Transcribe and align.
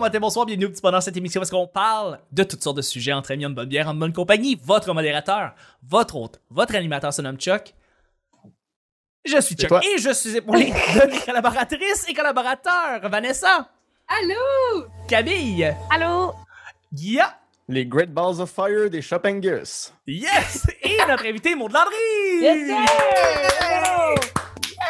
bonjour, 0.00 0.08
bon 0.08 0.14
matin, 0.14 0.20
bonsoir, 0.20 0.46
bienvenue 0.46 0.64
au 0.66 0.70
petit 0.70 0.80
bonheur 0.80 1.02
cette 1.02 1.16
émission 1.18 1.40
parce 1.40 1.50
qu'on 1.50 1.66
parle 1.66 2.20
de 2.32 2.42
toutes 2.42 2.62
sortes 2.62 2.78
de 2.78 2.82
sujets 2.82 3.12
entre 3.12 3.32
amis, 3.32 3.44
en 3.44 3.50
bonne 3.50 3.68
bière, 3.68 3.86
en 3.86 3.94
bonne 3.94 4.14
compagnie. 4.14 4.58
Votre 4.64 4.94
modérateur, 4.94 5.52
votre 5.86 6.16
hôte, 6.16 6.40
votre 6.48 6.74
animateur 6.74 7.12
se 7.12 7.20
nomme 7.20 7.36
Chuck. 7.36 7.74
Je 9.26 9.38
suis 9.42 9.54
Chuck 9.56 9.68
toi? 9.68 9.80
et 9.84 9.98
je 9.98 10.10
suis 10.14 10.36
épaulé 10.38 10.70
de 10.70 11.10
mes 11.10 11.18
collaboratrices 11.20 12.08
et 12.08 12.14
collaborateurs. 12.14 13.00
Vanessa, 13.10 13.68
Allô? 14.08 14.86
Camille, 15.06 15.74
Allô? 15.90 16.32
Guilla, 16.92 17.38
Les 17.68 17.84
Great 17.84 18.10
Balls 18.12 18.40
of 18.40 18.50
Fire 18.50 18.88
des 18.88 19.02
Shoppingus. 19.02 19.92
yes, 20.06 20.66
et 20.82 20.96
notre 21.06 21.26
invité 21.26 21.54
Maud 21.54 21.72
Landry. 21.72 22.40
Yes, 22.40 22.66
sir! 22.66 22.84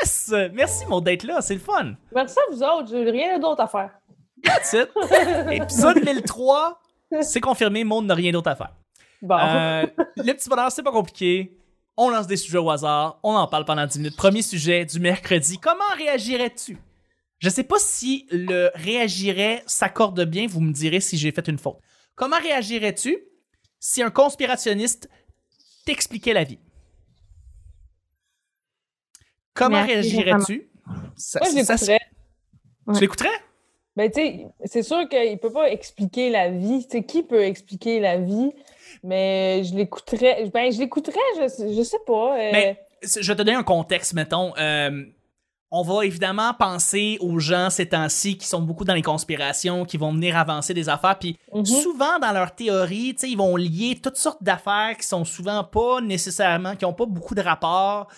Yes! 0.01 0.51
Merci 0.53 0.87
Maud 0.87 1.03
d'être 1.05 1.25
là, 1.25 1.41
c'est 1.41 1.55
le 1.55 1.61
fun. 1.61 1.95
Merci 2.15 2.39
à 2.39 2.53
vous 2.53 2.63
autres, 2.63 2.89
j'ai 2.89 3.11
rien 3.11 3.39
d'autre 3.41 3.61
à 3.63 3.67
faire. 3.67 3.91
That's 4.43 4.73
it. 4.73 4.89
Épisode 5.51 6.03
1003, 6.05 6.81
c'est 7.23 7.41
confirmé, 7.41 7.85
Maud 7.85 8.05
n'a 8.05 8.15
rien 8.15 8.33
d'autre 8.33 8.49
à 8.51 8.57
faire. 8.57 8.73
Bon. 9.23 9.37
Euh, 9.39 9.87
le 10.17 10.33
petit 10.33 10.49
bonheur, 10.49 10.71
c'est 10.73 10.83
pas 10.83 10.93
compliqué. 10.93 11.57
On 11.97 12.09
lance 12.09 12.27
des 12.27 12.37
sujets 12.37 12.59
au 12.59 12.71
hasard, 12.71 13.19
on 13.23 13.35
en 13.35 13.47
parle 13.47 13.65
pendant 13.65 13.87
10 13.87 13.99
minutes. 13.99 14.17
Premier 14.17 14.43
sujet 14.43 14.85
du 14.85 15.01
mercredi. 15.01 15.59
Comment 15.59 15.85
réagirais-tu? 15.97 16.79
Je 17.39 17.49
sais 17.49 17.65
pas 17.65 17.79
si 17.79 18.27
le 18.31 18.71
réagirait 18.75 19.63
s'accorde 19.67 20.25
bien, 20.25 20.47
vous 20.47 20.61
me 20.61 20.73
direz 20.73 21.01
si 21.01 21.17
j'ai 21.19 21.33
fait 21.33 21.47
une 21.49 21.59
faute. 21.59 21.79
Comment 22.15 22.39
réagirais-tu 22.39 23.19
si 23.79 24.03
un 24.03 24.11
conspirationniste 24.11 25.09
t'expliquait 25.85 26.35
la 26.35 26.45
vie? 26.45 26.59
Comment 29.55 29.85
réagirais-tu? 29.85 30.71
Ça- 31.17 31.41
je 31.45 31.63
ça-. 31.65 31.99
Tu 32.95 33.01
l'écouterais? 33.01 33.29
Ben, 34.01 34.11
tu 34.11 34.21
sais, 34.23 34.47
c'est 34.65 34.83
sûr 34.83 35.07
qu'il 35.11 35.37
peut 35.39 35.53
pas 35.53 35.71
expliquer 35.71 36.31
la 36.31 36.49
vie. 36.49 36.87
Tu 36.89 36.97
sais, 36.97 37.05
qui 37.05 37.23
peut 37.23 37.43
expliquer 37.43 38.01
la 38.01 38.17
vie? 38.17 38.51
Mais 39.05 39.63
je 39.63 39.75
l'écouterais. 39.75 40.51
Ben, 40.55 40.73
je 40.73 40.79
l'écouterais, 40.79 41.19
je, 41.37 41.75
je 41.77 41.83
sais 41.83 41.99
pas. 42.07 42.39
euh, 42.39 42.51
Mais 42.51 42.81
je 43.03 43.19
vais 43.19 43.37
te 43.37 43.43
donner 43.43 43.55
un 43.55 43.63
contexte, 43.63 44.15
mettons. 44.15 44.57
Euh, 44.57 45.05
on 45.71 45.83
va 45.83 46.07
évidemment 46.07 46.55
penser 46.55 47.19
aux 47.21 47.39
gens 47.41 47.69
ces 47.69 47.91
temps-ci 47.91 48.39
qui 48.39 48.47
sont 48.47 48.63
beaucoup 48.63 48.87
dans 48.87 48.95
les 48.95 49.03
conspirations, 49.03 49.85
qui 49.85 49.99
vont 49.99 50.15
venir 50.15 50.35
avancer 50.39 50.73
des 50.73 50.89
affaires, 50.89 51.19
puis 51.19 51.39
mhm. 51.53 51.67
souvent 51.67 52.19
dans 52.21 52.33
leur 52.33 52.55
théorie, 52.55 53.15
tu 53.15 53.21
sais, 53.21 53.31
ils 53.31 53.37
vont 53.37 53.55
lier 53.55 54.01
toutes 54.03 54.17
sortes 54.17 54.43
d'affaires 54.43 54.97
qui 54.99 55.07
sont 55.07 55.27
souvent 55.27 55.63
pas 55.63 56.01
nécessairement, 56.01 56.75
qui 56.75 56.87
ont 56.87 56.95
pas 56.95 57.07
beaucoup 57.07 57.35
de 57.35 57.43
rapport. 57.43 58.09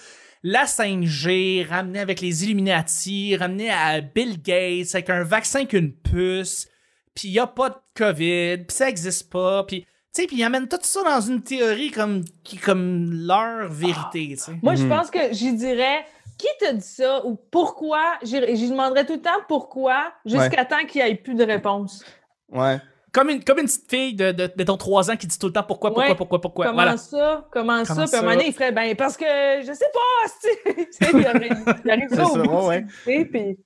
La 0.42 0.64
5G, 0.64 1.64
ramenée 1.68 2.00
avec 2.00 2.20
les 2.20 2.44
Illuminati, 2.44 3.36
ramenée 3.36 3.70
à 3.70 4.00
Bill 4.00 4.40
Gates, 4.42 4.94
avec 4.94 5.08
un 5.10 5.22
vaccin 5.22 5.64
qu'une 5.66 5.92
puce, 5.92 6.68
puis 7.14 7.28
il 7.28 7.34
y 7.34 7.38
a 7.38 7.46
pas 7.46 7.68
de 7.70 7.76
COVID, 7.94 8.64
puis 8.66 8.76
ça 8.76 8.88
existe 8.88 9.30
pas, 9.30 9.62
puis 9.64 9.82
tu 10.14 10.20
sais, 10.22 10.26
puis 10.26 10.36
ils 10.38 10.44
amènent 10.44 10.68
tout 10.68 10.78
ça 10.82 11.02
dans 11.04 11.20
une 11.20 11.42
théorie 11.42 11.90
comme 11.90 12.22
qui 12.44 12.56
comme 12.58 13.12
leur 13.26 13.68
vérité, 13.70 14.28
tu 14.30 14.36
sais. 14.36 14.52
Moi, 14.62 14.74
je 14.74 14.82
Mhm. 14.82 14.88
pense 14.91 15.10
que 15.10 15.32
j'y 15.32 15.54
dirais 15.54 16.04
qui 16.38 16.48
t'a 16.58 16.72
dit 16.72 16.81
ça 16.86 17.25
ou 17.25 17.36
pourquoi. 17.50 18.19
J'y 18.22 18.38
j'y 18.56 18.69
demanderais 18.69 19.06
tout 19.06 19.14
le 19.14 19.22
temps 19.22 19.31
pourquoi 19.48 20.12
jusqu'à 20.26 20.64
temps 20.64 20.84
qu'il 20.86 21.02
n'y 21.04 21.10
ait 21.10 21.14
plus 21.14 21.34
de 21.34 21.44
réponse? 21.44 22.04
Ouais. 22.50 22.78
Comme 23.12 23.28
une, 23.28 23.45
comme 23.45 23.59
une 23.59 23.67
petite 23.67 23.91
fille 23.91 24.15
de, 24.15 24.33
de, 24.33 24.50
de 24.56 24.65
ton 24.65 24.77
3 24.78 25.11
ans 25.11 25.17
qui 25.17 25.27
dit 25.27 25.39
tout 25.39 25.49
le 25.49 25.53
temps 25.53 25.62
pourquoi, 25.62 25.91
pourquoi, 25.91 26.09
Ouais. 26.09 26.15
pourquoi, 26.15 26.41
pourquoi. 26.41 26.65
Comment 26.67 26.77
Voilà. 26.83 26.97
ça? 26.97 27.47
Comment, 27.53 27.84
ça? 27.84 27.95
Comment 27.95 27.95
Puis 27.95 28.00
à 28.00 28.03
un 28.03 28.06
ça? 28.06 28.23
moment 28.23 28.33
donné, 28.34 28.47
il 28.49 28.53
ferait, 28.55 28.73
ben, 28.73 28.97
parce 28.97 29.17
que 29.19 29.25
je 29.27 29.73
sais 29.73 29.91
pas, 29.93 30.31
tu 30.75 30.87
sais. 30.91 31.11
il 31.12 31.27
arrive, 31.27 31.65
il 31.84 31.91
arrive 31.91 32.06
C'est 32.09 32.17
là 32.17 32.25
au 32.27 32.34
ça, 32.37 32.43
bout, 32.43 32.67
ouais, 32.69 32.84
puis 33.05 33.59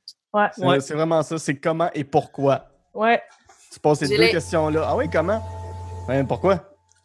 C'est 0.56 0.64
Ouais. 0.64 0.80
c'est 0.80 0.94
vraiment 0.94 1.22
ça. 1.22 1.38
C'est 1.38 1.56
comment 1.56 1.90
et 1.94 2.02
pourquoi. 2.04 2.66
ouais, 2.92 3.22
Tu 3.72 3.78
poses 3.78 3.98
ces 4.00 4.06
J'ai 4.06 4.16
deux 4.16 4.22
les- 4.24 4.30
questions-là. 4.32 4.84
Ah 4.88 4.96
oui, 4.96 5.08
comment? 5.12 5.40
Ouais, 6.08 6.24
pourquoi? 6.24 6.60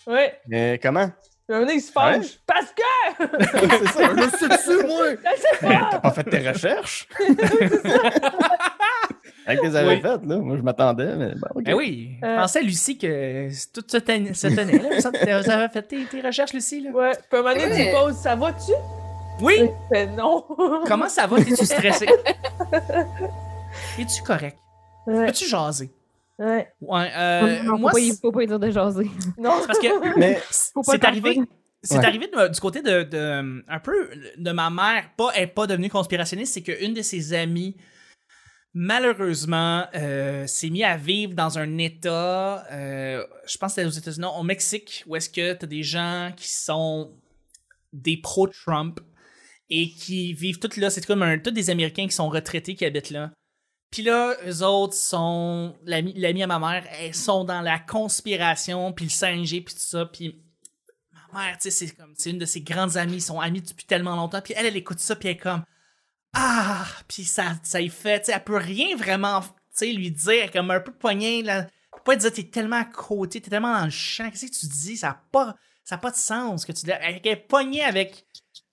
ouais. 0.08 0.40
Mais 0.47 0.79
comment? 0.81 1.08
Puis 1.47 1.56
à 1.56 1.58
un 1.58 1.59
moment 1.59 1.66
donné, 1.68 1.78
il 1.79 1.81
se 1.81 1.91
fâche. 1.91 2.40
Parce 2.47 2.72
que! 2.72 2.84
c'est 3.50 3.88
ça. 3.88 4.16
Je 4.16 4.38
sais 4.38 4.47
dessus, 4.47 4.88
moi! 4.88 5.06
Je 5.12 5.41
sais 5.41 5.58
pas! 5.68 5.88
t'as 5.91 6.00
pas 6.00 6.12
fait 6.12 6.23
tes 6.23 6.50
recherches? 6.50 7.08
Avec 9.51 9.63
les 9.63 9.75
avais 9.75 9.95
Oui. 9.95 10.01
faites, 10.01 10.25
là. 10.25 10.38
Moi, 10.38 10.57
je 10.57 10.62
m'attendais, 10.62 11.16
mais 11.16 11.29
bon, 11.35 11.47
ok. 11.56 11.63
Ben 11.63 11.73
oui, 11.75 12.12
je 12.22 12.25
Euh. 12.28 12.38
pensais, 12.41 12.62
Lucie, 12.62 12.97
que 12.97 13.47
tout 13.73 13.84
se 13.88 13.97
tenait. 13.97 14.34
Se 14.34 14.47
tenait 14.47 14.78
là. 14.79 15.00
Ça, 15.01 15.09
Vous 15.12 15.50
avez 15.50 15.69
fait 15.69 15.81
tes, 15.84 16.03
tes 16.06 16.22
recherches, 16.22 16.53
Lucie? 16.53 16.81
Là? 16.81 16.91
Ouais, 16.91 17.12
puis 17.29 17.38
à 17.38 17.39
un 17.39 17.41
moment 17.44 17.53
donné, 17.56 17.69
tu 17.69 17.75
lui 17.78 17.85
Ouais. 17.85 17.91
poses, 17.94 18.16
ça 18.17 18.35
va-tu? 18.35 18.72
Oui! 19.41 19.69
Fait 19.91 20.07
non. 20.07 20.45
Comment 20.88 21.09
ça 21.09 21.25
va? 21.28 21.38
T'es-tu 21.38 21.66
stressé? 21.66 22.07
Es-tu 24.00 24.22
correct? 24.23 24.57
Ouais, 25.07 25.25
Peux-tu 25.28 25.45
jaser? 25.47 25.90
ouais. 26.40 26.67
Ouais, 26.81 27.07
euh, 27.16 27.63
non, 27.63 27.72
faut, 27.73 27.78
moi, 27.78 27.91
pas, 27.91 28.00
faut 28.22 28.31
pas 28.31 28.45
dire 28.45 28.59
de 28.59 28.69
jaser. 28.72 29.09
Non, 29.38 29.51
parce 29.67 29.79
que 29.79 30.17
Mais 30.19 30.40
c'est 30.84 31.03
arrivé. 31.06 31.40
C'est 31.84 31.97
Ouais. 31.97 32.06
arrivé 32.06 32.28
de- 32.28 32.47
du 32.50 32.59
côté 32.59 32.84
de, 32.84 33.01
de- 33.03 33.63
un 33.67 33.79
peu 33.79 34.07
de 34.38 34.51
ma 34.51 34.69
mère, 34.69 35.06
pas 35.17 35.29
elle 35.35 35.44
est 35.45 35.47
pas 35.47 35.66
devenue 35.66 35.90
conspirationniste, 35.90 36.53
c'est 36.53 36.61
qu'une 36.61 36.94
de 36.94 37.01
ses 37.01 37.34
amies 37.34 37.75
malheureusement 38.73 39.85
euh, 39.95 40.47
s'est 40.47 40.69
mis 40.69 40.83
à 40.83 40.97
vivre 40.97 41.33
dans 41.33 41.57
un 41.57 41.77
état, 41.77 42.65
euh, 42.71 43.25
je 43.45 43.57
pense 43.57 43.75
que 43.75 43.85
aux 43.85 43.89
États-Unis, 43.89 44.27
au 44.37 44.43
Mexique, 44.43 45.03
où 45.07 45.15
est-ce 45.15 45.29
que 45.29 45.53
t'as 45.53 45.67
des 45.67 45.83
gens 45.83 46.31
qui 46.35 46.49
sont 46.49 47.13
des 47.91 48.17
pro-Trump 48.17 48.99
et 49.69 49.89
qui 49.89 50.33
vivent 50.33 50.59
tout 50.59 50.69
là, 50.77 50.89
c'est 50.89 51.05
comme 51.05 51.23
un, 51.23 51.37
tous 51.37 51.51
des 51.51 51.69
Américains 51.69 52.07
qui 52.07 52.15
sont 52.15 52.29
retraités 52.29 52.75
qui 52.75 52.85
habitent 52.85 53.09
là. 53.09 53.31
Puis 53.91 54.03
là, 54.03 54.37
eux 54.47 54.63
autres 54.63 54.93
sont, 54.93 55.75
l'ami 55.83 56.43
à 56.43 56.47
ma 56.47 56.59
mère, 56.59 56.85
elles 56.97 57.13
sont 57.13 57.43
dans 57.43 57.59
la 57.59 57.77
conspiration, 57.77 58.93
puis 58.93 59.05
le 59.05 59.09
5G, 59.09 59.63
puis 59.65 59.73
tout 59.73 59.81
ça, 59.81 60.05
puis 60.05 60.41
ma 61.11 61.41
mère, 61.41 61.57
tu 61.57 61.69
sais, 61.69 61.71
c'est 61.71 61.95
comme, 61.95 62.13
c'est 62.17 62.29
une 62.29 62.37
de 62.37 62.45
ses 62.45 62.61
grandes 62.61 62.95
amies, 62.95 63.15
ils 63.15 63.21
sont 63.21 63.41
amies 63.41 63.61
depuis 63.61 63.85
tellement 63.85 64.15
longtemps, 64.15 64.41
puis 64.41 64.53
elle, 64.55 64.65
elle 64.65 64.77
écoute 64.77 64.99
ça, 64.99 65.17
puis 65.17 65.27
elle 65.27 65.35
est 65.35 65.39
comme, 65.39 65.63
ah, 66.33 66.85
puis 67.07 67.23
ça, 67.23 67.53
ça 67.63 67.81
y 67.81 67.89
fait, 67.89 68.19
tu 68.21 68.25
sais, 68.27 68.31
elle 68.33 68.43
peut 68.43 68.57
rien 68.57 68.95
vraiment, 68.95 69.41
tu 69.41 69.47
sais, 69.73 69.91
lui 69.91 70.11
dire, 70.11 70.31
elle 70.31 70.39
est 70.45 70.53
comme 70.53 70.71
un 70.71 70.79
peu 70.79 70.91
poignée, 70.93 71.43
là, 71.43 71.59
elle 71.59 71.65
peut 71.97 72.01
pas 72.05 72.15
dire, 72.15 72.31
t'es 72.31 72.43
tellement 72.43 72.77
à 72.81 72.85
côté, 72.85 73.41
t'es 73.41 73.49
tellement 73.49 73.77
dans 73.77 73.85
le 73.85 73.91
champ, 73.91 74.29
qu'est-ce 74.29 74.45
que 74.45 74.59
tu 74.59 74.67
dis, 74.67 74.97
ça 74.97 75.09
a 75.09 75.21
pas, 75.31 75.55
ça 75.83 75.95
a 75.95 75.97
pas 75.97 76.11
de 76.11 76.15
sens, 76.15 76.65
que 76.65 76.71
tu 76.71 76.85
dis, 76.85 76.91
elle 77.01 77.19
est 77.23 77.35
poignée 77.35 77.83
avec 77.83 78.25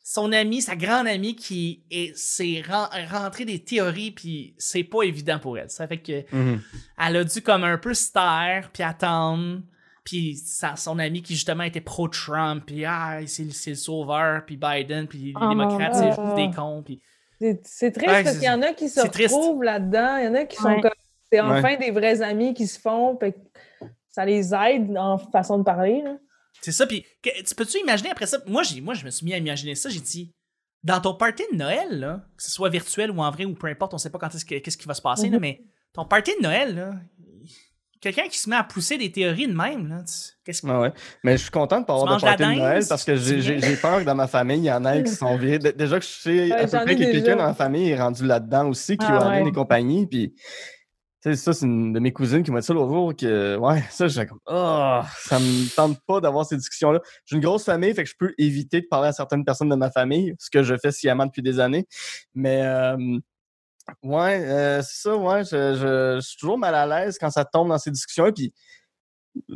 son 0.05 0.33
amie, 0.33 0.63
sa 0.63 0.77
grande 0.77 1.07
amie, 1.07 1.37
qui 1.37 1.85
est, 1.91 2.17
c'est 2.17 2.63
ren- 2.67 2.89
rentré 3.11 3.45
des 3.45 3.63
théories, 3.63 4.13
puis 4.13 4.55
c'est 4.57 4.85
pas 4.85 5.03
évident 5.03 5.39
pour 5.39 5.59
elle, 5.59 5.69
ça 5.71 5.87
fait 5.87 5.99
que, 5.99 6.25
Mhm. 6.35 6.63
elle 6.99 7.17
a 7.17 7.25
dû 7.25 7.43
comme 7.43 7.65
un 7.65 7.77
peu 7.79 7.93
se 7.93 8.13
taire, 8.13 8.71
puis 8.73 8.83
attendre. 8.83 9.61
Puis 10.05 10.37
sa- 10.37 10.77
son 10.77 10.99
ami 10.99 11.21
qui 11.23 11.35
justement 11.35 11.65
était 11.65 11.83
pro-Trump, 11.83 12.63
puis 12.67 12.87
ah, 12.87 13.19
c'est 13.27 13.45
le 13.45 13.75
sauveur, 13.77 14.47
puis 14.47 14.57
Biden, 14.57 15.07
puis 15.07 15.19
les 15.19 15.33
Oh, 15.39 15.49
démocrates, 15.51 15.95
c'est 15.97 16.07
juste 16.09 16.35
des 16.37 16.51
cons. 16.57 16.83
Puis... 16.83 17.03
c'est 17.41 17.93
triste 17.93 18.07
Ouais, 18.09 18.25
parce 18.25 18.37
qu'il 18.37 18.47
y 18.47 18.51
en 18.51 18.63
a 18.63 18.73
qui 18.73 18.89
se 18.89 19.01
retrouvent 19.01 19.63
là-dedans. 19.63 20.17
Il 20.19 20.25
y 20.25 20.29
en 20.29 20.35
a 20.35 20.45
qui 20.45 20.57
sont 20.57 20.69
Ouais. 20.69 20.81
comme. 20.81 20.91
C'est 21.33 21.41
Ouais. 21.41 21.59
enfin 21.59 21.77
des 21.77 21.91
vrais 21.91 22.23
amis 22.23 22.55
qui 22.55 22.67
se 22.67 22.79
font. 22.81 23.17
puis 23.17 23.33
ça 24.11 24.25
les 24.25 24.53
aide 24.55 24.97
en 24.97 25.19
façon 25.19 25.59
de 25.59 25.63
parler. 25.63 26.03
Là. 26.03 26.17
C'est 26.61 26.73
ça, 26.73 26.87
puis 26.87 27.05
que- 27.23 27.43
tu 27.45 27.55
peux-tu 27.55 27.79
imaginer 27.79 28.11
après 28.11 28.27
ça? 28.27 28.39
Moi, 28.47 28.63
j'ai, 28.65 28.81
moi, 28.81 28.95
je 28.95 29.05
me 29.05 29.11
suis 29.11 29.25
mis 29.25 29.33
à 29.35 29.37
imaginer 29.39 29.75
ça, 29.77 29.89
j'ai 29.91 30.01
dit, 30.01 30.33
dans 30.83 31.01
ton 31.01 31.15
party 31.15 31.45
de 31.53 31.57
Noël, 31.57 32.01
là, 32.01 32.25
que 32.37 32.43
ce 32.43 32.51
soit 32.51 32.69
virtuel 32.71 33.11
ou 33.13 33.21
en 33.21 33.31
vrai 33.31 33.45
ou 33.45 33.55
peu 33.55 33.69
importe, 33.69 33.95
on 33.95 33.99
sait 33.99 34.11
pas 34.11 34.19
quand 34.19 34.35
est-ce 34.35 34.45
que, 34.45 34.57
qu'est-ce 34.59 34.77
qui 34.79 34.89
va 34.89 34.95
se 34.95 35.03
passer, 35.03 35.29
là, 35.29 35.37
Mhm. 35.37 35.41
mais 35.41 35.61
ton 35.93 36.05
party 36.05 36.33
de 36.39 36.43
Noël, 36.43 36.75
là, 36.75 36.91
quelqu'un 38.01 38.29
qui 38.29 38.39
se 38.39 38.49
met 38.49 38.57
à 38.57 38.65
pousser 38.65 38.97
des 38.99 39.11
théories 39.13 39.47
de 39.49 39.53
même, 39.55 39.89
là, 39.89 40.03
tu- 40.03 40.37
qu'est-ce 40.45 40.63
que... 40.63 40.67
Ouais, 40.67 40.77
ouais. 40.79 40.93
Mais 41.25 41.37
je 41.37 41.43
suis 41.43 41.51
content 41.51 41.81
de 41.81 41.87
pas 41.87 41.95
avoir 41.95 42.17
de 42.17 42.21
party 42.23 42.43
de 42.43 42.49
Noël 42.59 42.85
parce 42.89 43.05
que 43.05 43.17
j'ai- 43.17 43.77
peur 43.77 44.01
que 44.01 44.05
dans 44.05 44.15
ma 44.15 44.27
famille, 44.29 44.59
il 44.59 44.65
y 44.65 44.73
en 44.73 44.85
ait 44.85 45.03
qui 45.03 45.13
sont 45.13 45.37
virés. 45.37 45.59
Dé- 45.59 45.73
Déjà 45.73 45.99
que 45.99 46.05
je 46.05 46.11
sais 46.11 46.53
à 46.53 46.67
peu 46.67 46.79
près 46.85 46.97
que 46.97 47.01
quelqu'un 47.13 47.37
dans 47.37 47.47
ma 47.47 47.55
famille 47.55 47.91
est 47.91 48.01
rendu 48.01 48.25
là-dedans 48.27 48.69
aussi, 48.69 48.97
qui 48.97 49.07
Ah, 49.09 49.29
ouais. 49.31 49.45
des 49.45 49.53
compagnies. 49.53 50.07
Puis, 50.07 50.35
tu 51.21 51.31
sais, 51.31 51.37
ça, 51.37 51.53
c'est 51.53 51.67
une 51.67 51.93
de 51.93 51.99
mes 51.99 52.13
cousines 52.13 52.43
qui 52.45 52.51
m'a 52.53 52.61
dit 52.61 52.67
ça 52.67 52.73
l'autre 52.73 52.93
jour. 52.93 53.15
Que, 53.17 53.57
ouais, 53.57 53.83
ça, 53.91 54.07
j'ai 54.09 54.25
comme, 54.27 54.39
oh, 54.47 55.01
ça 55.25 55.39
me 55.41 55.75
tente 55.75 55.99
pas 56.07 56.21
d'avoir 56.21 56.47
ces 56.47 56.57
discussions-là. 56.57 57.01
J'ai 57.27 57.37
une 57.37 57.43
grosse 57.43 57.65
famille, 57.65 57.93
fait 57.93 58.05
que 58.05 58.09
je 58.11 58.15
peux 58.19 58.33
éviter 58.39 58.81
de 58.81 58.87
parler 58.87 59.09
à 59.09 59.13
certaines 59.13 59.45
personnes 59.45 59.69
de 59.69 59.75
ma 59.75 59.91
famille, 59.91 60.35
ce 60.39 60.49
que 60.51 60.63
je 60.63 60.77
fais 60.81 60.93
sciemment 60.93 61.27
depuis 61.27 61.43
des 61.43 61.59
années. 61.59 61.87
Mais, 62.35 62.63
euh, 62.63 62.97
ouais, 64.03 64.43
euh, 64.45 64.83
c'est 64.83 65.03
ça, 65.09 65.17
ouais, 65.17 65.45
je, 65.45 65.75
je- 65.75 66.17
je 66.21 66.27
suis 66.27 66.37
toujours 66.39 66.59
mal 66.59 66.75
à 66.75 66.87
l'aise 66.87 67.19
quand 67.19 67.31
ça 67.31 67.45
tombe 67.45 67.69
dans 67.69 67.79
ces 67.79 67.91
discussions. 67.91 68.31
Puis, 68.33 68.53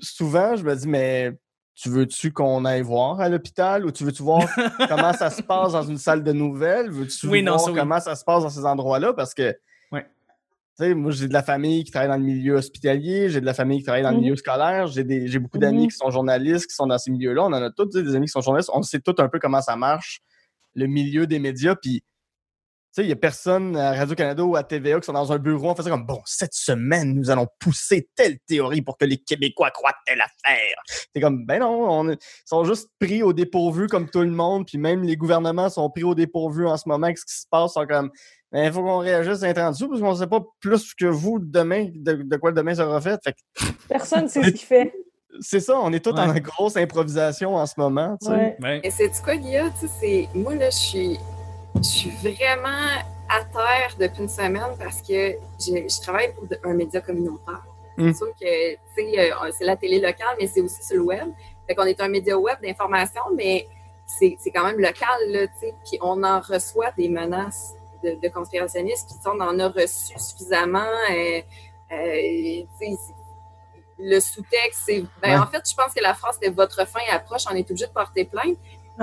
souvent, 0.01 0.57
je 0.57 0.65
me 0.65 0.75
dis, 0.75 0.89
mais 0.89 1.33
tu 1.75 1.89
veux-tu 1.89 2.33
qu'on 2.33 2.65
aille 2.65 2.83
voir 2.83 3.21
à 3.21 3.29
l'hôpital 3.29 3.85
ou 3.87 3.91
tu 3.91 4.05
veux-tu 4.05 4.23
voir 4.23 4.47
comment 4.89 5.13
ça 5.13 5.31
se 5.31 5.43
passe 5.43 5.73
dans 5.73 5.83
une 5.83 5.99
salle 5.99 6.23
de 6.23 6.33
nouvelles? 6.33 6.91
Veux-tu 6.91 7.27
Oui, 7.29 7.43
non, 7.43 7.53
voir 7.53 7.65
ça, 7.65 7.73
oui. 7.73 7.79
comment 7.79 8.01
ça 8.01 8.15
se 8.15 8.25
passe 8.25 8.43
dans 8.43 8.51
ces 8.51 8.65
endroits-là? 8.65 9.15
Parce 9.15 9.33
que, 9.35 9.55
Ouais. 9.91 10.05
tu 10.79 10.85
sais, 10.85 10.95
moi, 10.95 11.11
j'ai 11.13 11.29
de 11.29 11.33
la 11.33 11.43
famille 11.43 11.83
qui 11.85 11.91
travaille 11.91 12.09
dans 12.11 12.17
le 12.17 12.23
milieu 12.23 12.55
hospitalier, 12.57 13.31
j'ai 13.31 13.41
de 13.41 13.47
la 13.47 13.55
famille 13.55 13.79
qui 13.79 13.85
travaille 13.85 14.03
dans 14.03 14.11
le 14.11 14.17
Mhm. 14.17 14.23
milieu 14.23 14.37
scolaire, 14.37 14.87
j'ai 14.87 15.03
des- 15.05 15.27
j'ai 15.29 15.39
beaucoup 15.39 15.59
d'amis 15.59 15.85
Mhm. 15.85 15.89
qui 15.91 15.97
sont 15.97 16.11
journalistes, 16.11 16.67
qui 16.69 16.75
sont 16.75 16.87
dans 16.87 16.99
ces 16.99 17.11
milieux-là. 17.11 17.43
On 17.45 17.53
en 17.53 17.63
a 17.63 17.71
tous 17.71 17.87
des 17.87 18.15
amis 18.15 18.27
qui 18.27 18.33
sont 18.33 18.41
journalistes. 18.43 18.71
On 18.75 18.83
sait 18.83 19.01
tout 19.01 19.15
un 19.19 19.29
peu 19.29 19.39
comment 19.39 19.63
ça 19.63 19.75
marche, 19.77 20.21
le 20.75 20.87
milieu 20.87 21.27
des 21.27 21.39
médias. 21.39 21.75
Puis, 21.75 22.05
sais, 22.93 23.03
il 23.03 23.07
n'y 23.07 23.13
a 23.13 23.17
personne 23.17 23.77
à 23.77 23.95
Radio-Canada 23.95 24.43
ou 24.45 24.57
à 24.57 24.63
TVA 24.63 25.01
qui 25.01 25.07
sont 25.07 25.13
dans 25.13 25.33
un 25.33 25.39
bureau 25.39 25.71
en 25.71 25.75
faisant 25.75 25.91
comme 25.91 26.07
bon, 26.07 26.21
cette 26.25 26.55
semaine, 26.55 27.15
nous 27.15 27.31
allons 27.31 27.47
pousser 27.59 28.09
telle 28.15 28.39
théorie 28.47 28.83
pour 28.83 28.97
que 28.99 29.05
les 29.05 29.19
Québécois 29.19 29.71
croient 29.71 29.95
telle 30.07 30.21
affaire. 30.21 30.75
C'est 31.15 31.21
comme 31.21 31.45
ben 31.47 31.61
non, 31.61 31.91
on 31.91 32.09
est- 32.11 32.15
ils 32.23 32.43
sont 32.49 32.65
juste 32.65 32.89
pris 33.01 33.23
au 33.23 33.33
dépourvu 33.33 33.87
comme 33.87 34.09
tout 34.11 34.21
le 34.21 34.31
monde, 34.31 34.67
puis 34.67 34.79
même 34.79 35.03
les 35.03 35.17
gouvernements 35.17 35.71
sont 35.71 35.89
pris 35.91 36.05
au 36.05 36.15
dépourvu 36.15 36.67
en 36.67 36.77
ce 36.77 36.89
moment. 36.89 37.07
avec 37.07 37.19
Ce 37.19 37.25
qui 37.25 37.35
se 37.35 37.47
passe, 37.51 37.71
ils 37.73 37.81
sont 37.81 37.87
comme 37.87 38.11
ben, 38.53 38.65
il 38.67 38.73
faut 38.73 38.83
qu'on 38.83 38.99
réagisse 38.99 39.43
à 39.43 39.53
dessous 39.71 39.89
parce 39.89 40.01
qu'on 40.03 40.13
ne 40.13 40.17
sait 40.19 40.27
pas 40.27 40.41
plus 40.61 40.93
que 40.95 41.07
vous 41.07 41.39
demain 41.41 41.89
de, 41.95 42.17
de 42.23 42.37
quoi 42.37 42.53
demain 42.53 42.75
sera 42.75 43.01
fait. 43.01 43.19
Fait 43.25 43.33
que 43.33 43.73
Personne 43.89 44.25
ne 44.25 44.29
sait 44.29 44.43
ce 44.45 44.49
qu'il 44.51 44.59
fait. 44.59 44.93
c'est 45.41 45.61
ça, 45.61 45.81
on 45.81 45.91
est 45.95 46.01
tous 46.05 46.11
en 46.11 46.35
grosse 46.35 46.77
improvisation 46.77 47.55
en 47.57 47.65
ce 47.65 47.73
moment. 47.79 48.19
tu 48.21 48.27
sais. 48.27 48.33
Ouais. 48.35 48.57
Ouais. 48.61 48.81
Et 48.85 48.91
c'est 48.91 49.11
quoi, 49.25 49.37
Guilla? 49.37 49.71
Tu 49.81 49.87
sais, 49.87 49.93
c'est- 50.01 50.29
moi, 50.35 50.55
là, 50.55 50.69
je 50.69 50.77
suis, 50.77 51.19
je 51.77 51.83
suis 51.83 52.11
vraiment 52.11 52.89
à 53.29 53.45
terre 53.45 53.95
depuis 53.99 54.23
une 54.23 54.29
semaine 54.29 54.77
parce 54.79 55.01
que 55.01 55.37
je, 55.59 55.89
je 55.89 56.01
travaille 56.01 56.33
pour 56.35 56.45
un 56.65 56.75
média 56.75 57.01
communautaire. 57.01 57.63
Mm. 57.97 58.13
C'est 58.13 58.19
sûr 58.19 58.33
que, 58.41 58.75
euh, 58.75 59.53
c'est 59.57 59.65
la 59.65 59.77
télé 59.77 60.01
locale, 60.01 60.37
mais 60.41 60.47
c'est 60.47 60.61
aussi 60.61 60.83
sur 60.83 60.97
le 60.97 61.03
web. 61.03 61.29
Fait 61.67 61.75
qu'on 61.75 61.85
est 61.85 62.01
un 62.01 62.09
média 62.09 62.37
web 62.39 62.59
d'information, 62.63 63.23
mais 63.35 63.67
c'est 64.07 64.37
c'est 64.39 64.51
quand 64.51 64.65
même 64.65 64.79
local, 64.81 65.19
là, 65.29 65.47
tu 65.47 65.53
sais. 65.61 65.75
Puis 65.89 65.99
on 66.03 66.23
en 66.23 66.41
reçoit 66.41 66.91
des 66.97 67.09
menaces 67.09 67.75
de, 68.03 68.13
de 68.21 68.29
conspirationnistes, 68.29 69.09
puis 69.09 69.19
on 69.27 69.41
en 69.41 69.59
a 69.59 69.69
reçu 69.69 70.15
suffisamment. 70.19 70.81
euh, 71.11 71.41
euh, 71.93 72.63
c'est- 72.79 73.15
le 73.99 74.19
sous-texte, 74.21 74.83
c'est. 74.87 75.05
Ben, 75.23 75.35
Ouais. 75.35 75.39
En 75.39 75.47
fait, 75.47 75.63
je 75.69 75.75
pense 75.77 75.93
que 75.95 76.03
la 76.03 76.15
phrase 76.15 76.35
c'était 76.41 76.51
votre 76.53 76.85
fin 76.89 77.01
approche, 77.13 77.43
on 77.51 77.55
est 77.55 77.71
obligé 77.71 77.87
de 77.87 77.93
porter 77.93 78.25
plainte. 78.25 78.57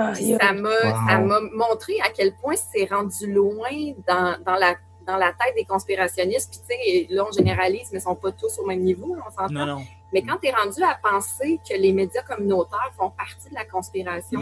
Ah, 0.08 0.12
Puis 0.14 0.36
ça 0.40 0.52
m'a 0.52 0.68
Wow. 0.68 1.08
ça 1.08 1.18
m'a 1.18 1.40
montré 1.52 1.94
à 2.00 2.10
quel 2.10 2.34
point 2.36 2.54
c'est 2.56 2.84
rendu 2.90 3.32
loin 3.32 3.68
dans, 4.08 4.36
dans 4.44 4.56
la 4.56 4.74
dans 5.06 5.16
la 5.16 5.28
tête 5.32 5.54
des 5.56 5.64
conspirationnistes. 5.64 6.50
Puis, 6.50 6.60
tu 6.60 7.08
sais, 7.08 7.14
là, 7.14 7.24
on 7.28 7.32
généralise, 7.32 7.88
mais 7.90 7.98
ils 7.98 8.02
sont 8.02 8.14
pas 8.14 8.30
tous 8.32 8.58
au 8.58 8.66
même 8.66 8.80
niveau, 8.80 9.16
on 9.26 9.30
s'entend. 9.30 9.52
Non, 9.52 9.66
non. 9.66 9.82
Mais 10.12 10.22
quand 10.22 10.36
tu 10.40 10.48
es 10.48 10.52
rendu 10.52 10.80
à 10.84 10.96
penser 11.02 11.58
que 11.68 11.74
les 11.74 11.92
médias 11.92 12.22
communautaires 12.22 12.92
font 12.96 13.10
partie 13.10 13.48
de 13.48 13.54
la 13.54 13.64
conspiration, 13.64 14.40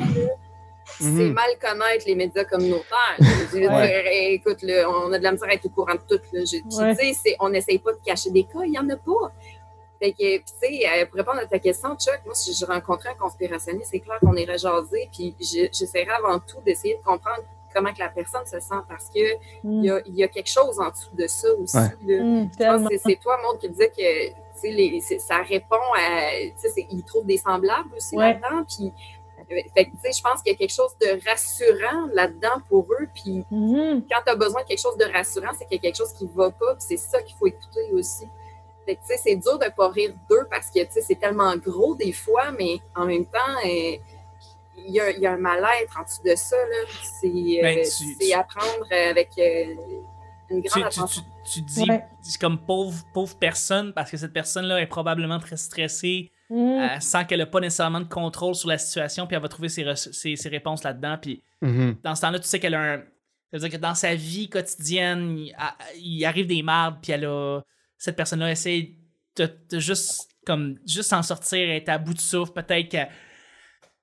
c'est 0.84 1.04
Mhm. 1.04 1.32
mal 1.32 1.48
connaître 1.60 2.04
les 2.06 2.14
médias 2.16 2.44
communautaires. 2.44 3.16
Je 3.52 3.56
veux 3.60 3.68
Ouais. 3.68 3.86
dire, 3.86 4.02
écoute, 4.32 4.62
là, 4.62 4.88
on 4.90 5.12
a 5.12 5.18
de 5.18 5.22
la 5.22 5.32
misère 5.32 5.48
à 5.48 5.54
être 5.54 5.64
au 5.66 5.70
courant 5.70 5.94
de 5.94 6.00
tout. 6.16 6.20
Là. 6.32 6.40
Je- 6.44 6.58
puis, 6.68 6.76
Ouais. 6.78 6.96
tu 6.96 7.14
sais, 7.14 7.36
on 7.40 7.48
n'essaye 7.50 7.78
pas 7.78 7.92
de 7.92 8.00
cacher 8.04 8.30
des 8.30 8.44
cas, 8.44 8.60
il 8.64 8.72
n'y 8.72 8.78
en 8.78 8.88
a 8.90 8.96
pas. 8.96 9.32
Fait 10.00 10.12
que, 10.12 10.36
tu 10.38 10.44
sais, 10.60 10.80
euh, 10.88 11.06
pour 11.06 11.16
répondre 11.16 11.40
à 11.40 11.46
ta 11.46 11.58
question, 11.58 11.96
Chuck, 11.96 12.20
moi, 12.24 12.34
si 12.34 12.52
je 12.54 12.64
rencontrais 12.64 13.10
un 13.10 13.14
conspirationniste, 13.14 13.90
c'est 13.90 14.00
clair 14.00 14.18
qu'on 14.20 14.34
irait 14.34 14.58
jaser, 14.58 15.08
puis 15.12 15.34
je- 15.40 15.68
j'essaierais 15.72 16.12
avant 16.24 16.38
tout 16.38 16.60
d'essayer 16.64 16.94
de 16.96 17.02
comprendre 17.02 17.42
comment 17.74 17.92
que 17.92 17.98
la 17.98 18.08
personne 18.08 18.46
se 18.46 18.60
sent, 18.60 18.74
parce 18.88 19.08
que 19.10 19.18
il 19.64 19.84
y 19.84 19.90
a, 19.90 20.00
y 20.06 20.22
a 20.22 20.28
quelque 20.28 20.48
chose 20.50 20.78
en 20.80 20.90
dessous 20.90 21.10
de 21.14 21.26
ça 21.26 21.48
aussi. 21.54 21.76
Ouais. 21.76 22.16
là. 22.16 22.22
Mm, 22.22 22.50
Je 22.58 22.64
pense 22.64 22.88
que 22.88 22.98
c'est- 22.98 23.20
toi, 23.20 23.38
Maud, 23.42 23.58
qui 23.58 23.68
disais 23.68 23.88
que 23.90 24.28
tu 24.28 24.34
sais, 24.60 24.70
les- 24.70 25.00
c'est- 25.00 25.18
ça 25.20 25.38
répond 25.38 25.76
à. 25.96 26.30
tu 26.60 26.68
sais, 26.70 26.86
Ils 26.90 27.02
trouvent 27.04 27.26
des 27.26 27.38
semblables 27.38 27.94
aussi 27.96 28.16
Ouais. 28.16 28.32
là-dedans. 28.40 28.64
Puis, 28.68 28.92
euh, 29.52 29.60
fait 29.74 29.84
que, 29.86 29.90
tu 29.90 29.96
sais, 30.04 30.12
je 30.12 30.22
pense 30.22 30.42
qu'il 30.42 30.52
y 30.52 30.54
a 30.54 30.58
quelque 30.58 30.72
chose 30.74 30.96
de 31.00 31.20
rassurant 31.28 32.08
là-dedans 32.12 32.60
pour 32.68 32.86
eux. 32.98 33.08
Puis, 33.14 33.44
Mhm. 33.50 34.02
quand 34.10 34.20
tu 34.26 34.32
as 34.32 34.36
besoin 34.36 34.62
de 34.62 34.66
quelque 34.66 34.80
chose 34.80 34.96
de 34.96 35.04
rassurant, 35.12 35.50
c'est 35.56 35.64
qu'il 35.66 35.74
y 35.76 35.78
a 35.78 35.82
quelque 35.82 35.96
chose 35.96 36.12
qui 36.12 36.28
va 36.34 36.50
pas. 36.50 36.74
C'est 36.78 36.96
ça 36.96 37.20
qu'il 37.22 37.36
faut 37.36 37.46
écouter 37.46 37.90
aussi. 37.92 38.26
C'est 39.22 39.36
dur 39.36 39.58
de 39.58 39.64
ne 39.66 39.70
pas 39.70 39.88
rire 39.90 40.12
d'eux 40.28 40.46
parce 40.50 40.70
que 40.70 40.80
c'est 40.90 41.18
tellement 41.20 41.56
gros 41.56 41.94
des 41.96 42.12
fois, 42.12 42.50
mais 42.52 42.78
en 42.94 43.06
même 43.06 43.24
temps, 43.26 43.56
euh, 43.64 43.96
il 44.86 44.94
y, 44.94 45.00
a, 45.00 45.10
il 45.10 45.20
y 45.20 45.26
a 45.26 45.32
un 45.32 45.36
mal-être 45.38 45.98
en 45.98 46.04
dessous 46.04 46.22
de 46.24 46.34
ça. 46.36 46.56
là. 46.56 46.86
C'est 47.20 47.26
euh, 47.28 47.62
Ben, 47.62 47.78
tu- 47.80 48.14
c'est 48.20 48.26
tu- 48.26 48.32
apprendre 48.32 48.86
avec 49.10 49.30
euh, 49.38 49.74
une 50.50 50.60
grande 50.62 50.82
tu, 50.90 50.98
attention. 51.00 51.22
tu, 51.44 51.52
tu 51.52 51.60
dis 51.62 51.90
Ouais. 51.90 52.04
comme 52.40 52.58
pauvre, 52.58 53.02
pauvre 53.12 53.36
personne 53.38 53.92
parce 53.92 54.10
que 54.10 54.16
cette 54.16 54.32
personne-là 54.32 54.80
est 54.80 54.86
probablement 54.86 55.38
très 55.40 55.56
stressée, 55.56 56.30
elle 56.50 57.02
sent 57.02 57.26
qu'elle 57.26 57.40
n'a 57.40 57.46
pas 57.46 57.60
nécessairement 57.60 58.00
de 58.00 58.08
contrôle 58.08 58.54
sur 58.54 58.68
la 58.70 58.78
situation, 58.78 59.26
puis 59.26 59.36
elle 59.36 59.42
va 59.42 59.48
trouver 59.48 59.68
ses, 59.68 59.82
re- 59.84 60.12
ses, 60.12 60.34
ses 60.36 60.48
réponses 60.48 60.82
là-dedans. 60.84 61.18
Puis 61.20 61.42
Mhm. 61.60 61.96
dans 62.02 62.14
ce 62.14 62.20
temps-là, 62.22 62.38
tu 62.38 62.46
sais 62.46 62.58
qu'elle 62.60 62.74
a 62.74 62.94
un. 62.94 63.02
C'est-à-dire 63.50 63.70
que 63.70 63.76
dans 63.76 63.94
sa 63.94 64.14
vie 64.14 64.48
quotidienne, 64.48 65.36
il, 65.38 65.54
a- 65.58 65.76
il 65.96 66.24
arrive 66.24 66.46
des 66.46 66.62
mardes, 66.62 66.96
puis 67.02 67.12
elle 67.12 67.24
a. 67.26 67.60
Cette 67.98 68.16
personne-là 68.16 68.50
essaie 68.50 68.92
de, 69.36 69.50
de 69.70 69.78
juste 69.78 70.30
comme 70.46 70.78
juste 70.86 71.10
s'en 71.10 71.22
sortir, 71.22 71.68
être 71.70 71.88
à 71.90 71.98
bout 71.98 72.14
de 72.14 72.20
souffle, 72.20 72.52
peut-être 72.52 72.88
que. 72.90 73.04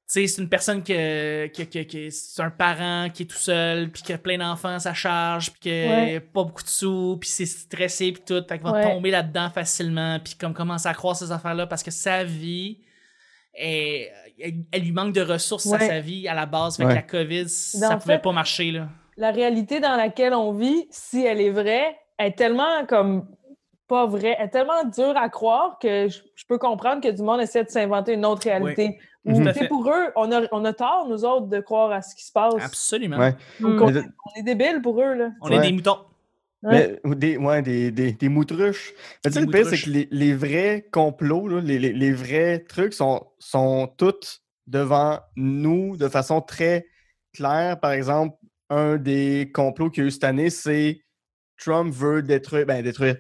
Tu 0.08 0.12
sais, 0.22 0.28
c'est 0.28 0.42
une 0.44 0.50
personne 0.50 0.84
que, 0.84 1.48
que, 1.48 1.64
que- 1.64 1.82
que 1.92 2.10
c'est 2.12 2.40
un 2.44 2.52
parent 2.52 3.10
qui 3.12 3.24
est 3.24 3.26
tout 3.26 3.36
seul, 3.38 3.90
puis 3.90 4.04
qui 4.04 4.14
a 4.14 4.20
plein 4.20 4.38
d'enfants 4.38 4.76
à 4.76 4.80
sa 4.80 4.94
charge, 4.94 5.50
puis 5.54 5.60
qui 5.62 5.70
Ouais. 5.70 6.18
a 6.18 6.22
pas 6.22 6.44
beaucoup 6.44 6.62
de 6.62 6.70
sous, 6.70 7.18
puis 7.20 7.28
c'est 7.28 7.48
stressé, 7.48 8.12
puis 8.12 8.22
tout, 8.24 8.44
fait 8.48 8.60
qu'il 8.60 8.68
va 8.68 8.74
Ouais. 8.74 8.84
tomber 8.84 9.10
là-dedans 9.10 9.50
facilement, 9.50 10.20
puis 10.24 10.36
comme 10.36 10.54
commencer 10.54 10.88
à 10.88 10.94
croire 10.94 11.16
ces 11.16 11.32
affaires-là, 11.32 11.66
parce 11.66 11.82
que 11.82 11.90
sa 11.90 12.24
vie, 12.24 12.78
est- 13.56 14.12
elle, 14.40 14.54
elle 14.72 14.82
lui 14.84 14.92
manque 14.92 15.14
de 15.16 15.22
ressources 15.22 15.74
à 15.74 15.80
sa 15.80 16.00
vie 16.02 16.28
à 16.28 16.36
la 16.36 16.46
base, 16.46 16.78
que 16.78 16.84
la 16.84 17.02
COVID, 17.02 17.50
ça 17.50 17.96
en 17.96 17.98
pouvait 17.98 18.16
fait, 18.18 18.22
pas 18.22 18.32
marcher, 18.32 18.70
là. 18.72 18.90
La 19.18 19.32
réalité 19.32 19.80
dans 19.80 19.96
laquelle 19.96 20.36
on 20.36 20.52
vit, 20.54 20.86
si 20.92 21.26
elle 21.26 21.42
est 21.42 21.50
vraie, 21.50 21.98
est 22.20 22.38
tellement 22.38 22.86
comme 22.86 23.28
pas 23.88 24.06
vraie, 24.06 24.36
est 24.40 24.50
tellement 24.50 24.84
dure 24.84 25.16
à 25.16 25.30
croire 25.30 25.78
que 25.80 26.08
je, 26.08 26.20
je 26.36 26.46
peux 26.48 26.58
comprendre 26.58 27.02
que 27.02 27.10
du 27.10 27.22
monde 27.22 27.42
essaie 27.42 27.64
de 27.64 27.70
s'inventer 27.70 28.14
une 28.14 28.26
autre 28.26 28.44
réalité. 28.44 29.00
Ou, 29.26 29.34
Tout 29.34 29.48
à 29.48 29.54
tu 29.54 29.60
sais, 29.60 29.60
fait. 29.62 29.68
pour 29.68 29.90
eux, 29.90 30.12
on 30.16 30.32
a, 30.32 30.44
on 30.52 30.64
a 30.66 30.74
tort, 30.74 31.08
nous 31.10 31.26
autres, 31.26 31.48
de 31.48 31.60
croire 31.60 31.92
à 31.92 32.02
ce 32.02 32.16
qui 32.16 32.24
se 32.24 32.32
passe. 32.32 32.54
Absolument. 32.60 33.18
Ouais. 33.18 33.36
Donc, 33.60 33.92
Mais 33.92 34.00
on, 34.00 34.04
on 34.04 34.40
est 34.40 34.44
débiles 34.44 34.82
pour 34.82 35.02
eux. 35.02 35.14
Là. 35.14 35.32
On 35.42 35.50
est 35.50 35.62
des 35.62 35.72
moutons. 35.72 36.00
Ouais. 36.64 37.00
Mais, 37.04 37.16
des, 37.16 37.38
ouais, 37.38 37.62
des, 37.62 37.92
des, 37.92 38.12
des 38.14 38.30
moutruches. 38.30 38.94
Mais 39.24 39.32
tu 39.32 39.40
sais, 39.40 39.46
le 39.46 39.52
pire, 39.52 39.68
c'est 39.68 39.78
que 39.78 39.90
les, 39.90 40.08
les 40.12 40.34
vrais 40.34 40.88
complots, 40.92 41.48
là, 41.48 41.62
les, 41.62 41.80
les, 41.80 41.94
les 41.94 42.12
vrais 42.12 42.60
trucs 42.60 42.94
sont, 42.94 43.27
sont 43.39 43.88
tous 43.98 44.44
devant 44.68 45.20
nous 45.36 45.98
de 45.98 46.08
façon 46.08 46.42
très 46.42 46.88
claire. 47.34 47.80
Par 47.80 47.92
exemple, 47.92 48.38
un 48.70 48.98
des 48.98 49.51
complots 49.54 49.89
qu'il 49.89 50.04
y 50.04 50.06
a 50.06 50.08
eu 50.08 50.12
cette 50.12 50.24
année, 50.24 50.50
c'est 50.50 51.01
Trump 51.58 51.94
veut 51.94 52.22
détruire, 52.22 52.65
ben 52.65 52.84
détruire, 52.84 53.18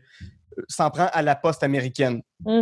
s'en 0.67 0.89
prend 0.89 1.07
à 1.11 1.21
la 1.21 1.35
poste 1.35 1.63
américaine. 1.63 2.21
Mm. 2.45 2.61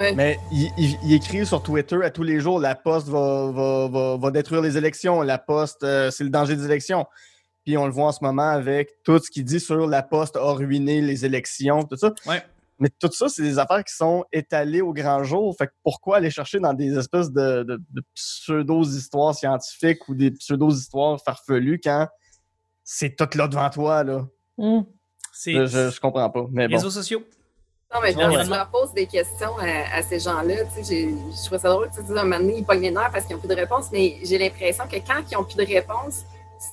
Ouais. 0.00 0.14
Mais 0.14 0.38
il, 0.50 0.70
il- 0.78 0.98
il 1.04 1.12
écrit 1.14 1.44
sur 1.44 1.62
Twitter 1.62 1.98
à 2.02 2.10
tous 2.10 2.22
les 2.22 2.40
jours 2.40 2.58
la 2.58 2.74
poste 2.74 3.08
va, 3.08 3.50
va, 3.52 3.88
va, 3.88 4.16
va 4.16 4.30
détruire 4.30 4.62
les 4.62 4.76
élections, 4.78 5.20
la 5.22 5.36
poste, 5.38 5.82
euh, 5.84 6.10
c'est 6.10 6.24
le 6.24 6.30
danger 6.30 6.56
des 6.56 6.64
élections. 6.64 7.06
Puis 7.66 7.76
on 7.76 7.84
le 7.86 7.92
voit 7.92 8.06
en 8.06 8.12
ce 8.12 8.24
moment 8.24 8.48
avec 8.48 9.02
tout 9.04 9.18
ce 9.18 9.30
qu'il 9.30 9.44
dit 9.44 9.60
sur 9.60 9.86
la 9.86 10.02
poste 10.02 10.36
a 10.36 10.52
ruiné 10.52 11.02
les 11.02 11.26
élections, 11.26 11.82
tout 11.84 11.96
ça. 11.96 12.14
Ouais. 12.26 12.42
Mais 12.78 12.88
tout 12.98 13.12
ça, 13.12 13.28
c'est 13.28 13.42
des 13.42 13.58
affaires 13.58 13.84
qui 13.84 13.94
sont 13.94 14.24
étalées 14.32 14.80
au 14.80 14.94
grand 14.94 15.22
jour. 15.22 15.54
Fait 15.58 15.66
que 15.66 15.72
pourquoi 15.82 16.16
aller 16.16 16.30
chercher 16.30 16.58
dans 16.60 16.72
des 16.72 16.96
espèces 16.96 17.30
de, 17.30 17.62
de, 17.62 17.78
de 17.90 18.02
pseudo-histoires 18.14 19.34
scientifiques 19.34 20.08
ou 20.08 20.14
des 20.14 20.30
pseudo-histoires 20.30 21.20
farfelues 21.22 21.78
quand 21.84 22.08
c'est 22.82 23.14
tout 23.14 23.28
là 23.36 23.48
devant 23.48 23.68
toi, 23.68 24.02
là? 24.02 24.26
Mm. 24.56 24.80
Je, 25.46 25.66
je, 25.66 25.90
je 25.90 26.00
comprends 26.00 26.28
pas. 26.30 26.46
Mais 26.50 26.68
bon. 26.68 26.74
réseaux 26.76 26.90
sociaux. 26.90 27.22
Non, 27.92 28.00
mais 28.02 28.14
quand 28.14 28.30
ouais. 28.32 28.44
tu 28.44 28.50
leur 28.50 28.68
poses 28.70 28.92
des 28.92 29.06
questions 29.06 29.56
à, 29.58 29.96
à 29.96 30.02
ces 30.02 30.20
gens-là, 30.20 30.64
tu 30.76 30.84
sais, 30.84 30.94
j'ai- 30.94 31.08
je 31.10 31.46
trouve 31.46 31.58
ça 31.58 31.68
drôle 31.70 31.88
que 31.90 31.96
tu 31.96 32.02
dises 32.02 32.16
un 32.16 32.22
moment 32.22 32.38
donné, 32.38 32.58
ils 32.58 32.64
pognent 32.64 32.82
les 32.82 32.90
nerfs 32.92 33.10
parce 33.12 33.24
qu'ils 33.24 33.34
n'ont 33.34 33.40
plus 33.40 33.48
de 33.48 33.54
réponse, 33.56 33.86
mais 33.92 34.16
j'ai 34.22 34.38
l'impression 34.38 34.84
que 34.86 34.96
quand 34.96 35.20
ils 35.28 35.34
n'ont 35.34 35.42
plus 35.44 35.56
de 35.56 35.66
réponse, 35.66 36.24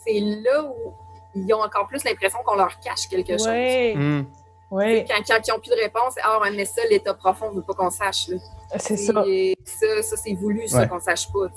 c'est 0.05 0.19
là 0.19 0.63
où 0.63 0.93
ils 1.35 1.51
ont 1.53 1.61
encore 1.63 1.87
plus 1.87 2.03
l'impression 2.03 2.37
qu'on 2.45 2.55
leur 2.55 2.79
cache 2.79 3.07
quelque 3.09 3.33
chose. 3.33 3.47
Ouais. 3.47 3.95
Hmm. 3.95 4.25
Ouais. 4.69 5.05
Quand, 5.09 5.15
quand 5.27 5.39
ils 5.47 5.51
n'ont 5.51 5.59
plus 5.59 5.71
de 5.71 5.81
réponse, 5.81 6.13
ah, 6.21 6.39
mais 6.53 6.65
ça, 6.65 6.81
l'état 6.89 7.13
profond 7.15 7.49
ne 7.51 7.55
veut 7.57 7.61
pas 7.63 7.73
qu'on 7.73 7.89
sache. 7.89 8.27
Là. 8.27 8.37
C'est 8.77 8.97
ça. 8.97 9.23
Et 9.25 9.57
ça, 9.63 10.03
ça 10.03 10.17
c'est 10.17 10.33
voulu, 10.33 10.67
ça, 10.67 10.79
Ouais. 10.81 10.87
qu'on 10.87 10.95
ne 10.97 11.01
sache 11.01 11.31
pas. 11.31 11.47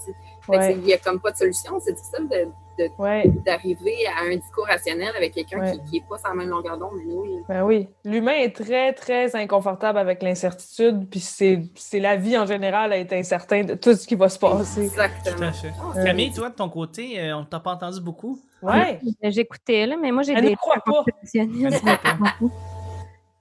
Il 0.72 0.78
n'y 0.78 0.92
a 0.94 0.98
comme 0.98 1.20
pas 1.20 1.32
de 1.32 1.36
solution. 1.36 1.78
C'est 1.84 1.92
difficile 1.92 2.28
de- 2.30 2.48
de- 2.88 3.02
Ouais. 3.02 3.24
d'arriver 3.46 3.96
à 4.06 4.24
un 4.24 4.36
discours 4.36 4.66
rationnel 4.66 5.10
avec 5.16 5.34
quelqu'un 5.34 5.60
Ouais. 5.60 5.72
qui 5.90 6.00
n'est 6.00 6.06
pas 6.08 6.18
sur 6.18 6.28
la 6.28 6.34
même 6.34 6.48
longueur 6.48 6.78
d'onde. 6.78 6.98
mais 7.06 7.12
oui. 7.14 7.30
Ben 7.48 7.62
oui. 7.64 7.88
L'humain 8.04 8.36
est 8.36 8.54
très, 8.54 8.92
très 8.92 9.34
inconfortable 9.36 9.98
avec 9.98 10.22
l'incertitude, 10.22 11.08
puis 11.10 11.20
c'est 11.20 11.62
c'est 11.74 12.00
la 12.00 12.16
vie 12.16 12.36
en 12.38 12.46
général 12.46 12.92
à 12.92 12.98
être 12.98 13.12
incertain 13.12 13.64
de 13.64 13.74
tout 13.74 13.94
ce 13.94 14.06
qui 14.06 14.14
va 14.14 14.28
se 14.28 14.38
passer. 14.38 14.82
Exactement. 14.84 15.50
Ah, 15.94 16.04
Camille, 16.04 16.32
toi, 16.32 16.48
de 16.50 16.54
ton 16.54 16.68
côté, 16.68 17.20
euh, 17.20 17.36
on 17.36 17.44
t'a 17.44 17.60
pas 17.60 17.72
entendu 17.72 18.00
beaucoup. 18.00 18.38
Ouais. 18.62 18.98
J'écoutais, 19.22 19.86
là, 19.86 19.96
mais 20.00 20.12
moi, 20.12 20.22
j'ai 20.22 20.32
Elle 20.34 20.44
ne 20.44 20.48
des 20.50 20.56
croit 20.56 20.76
pas. 20.84 21.04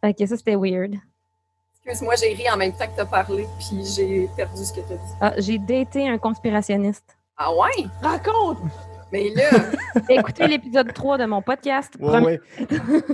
Fait 0.02 0.14
que 0.14 0.26
ça, 0.26 0.38
c'était 0.38 0.56
weird. 0.56 0.96
Excuse-moi, 1.86 2.16
j'ai 2.16 2.34
ri 2.34 2.50
en 2.52 2.58
même 2.58 2.72
temps 2.74 2.86
que 2.88 2.96
tu 2.96 3.02
as 3.02 3.06
parlé, 3.06 3.46
puis 3.58 3.84
j'ai 3.96 4.30
perdu 4.36 4.64
ce 4.64 4.72
que 4.74 4.82
tu 4.82 4.94
as 4.94 4.98
dit. 4.98 5.14
Ah, 5.22 5.34
j'ai 5.38 5.58
daté 5.58 6.08
un 6.08 6.18
conspirationniste. 6.18 7.18
Ah 7.38 7.52
ouais? 7.54 7.86
Raconte! 8.02 8.60
Mais 9.12 9.30
là, 9.36 9.50
Écoutez 10.10 10.48
l'épisode 10.48 10.94
3 10.94 11.18
de 11.18 11.26
mon 11.26 11.42
podcast. 11.42 11.94
Ouais, 12.00 12.08
Premier- 12.12 12.26
ouais. 12.26 12.40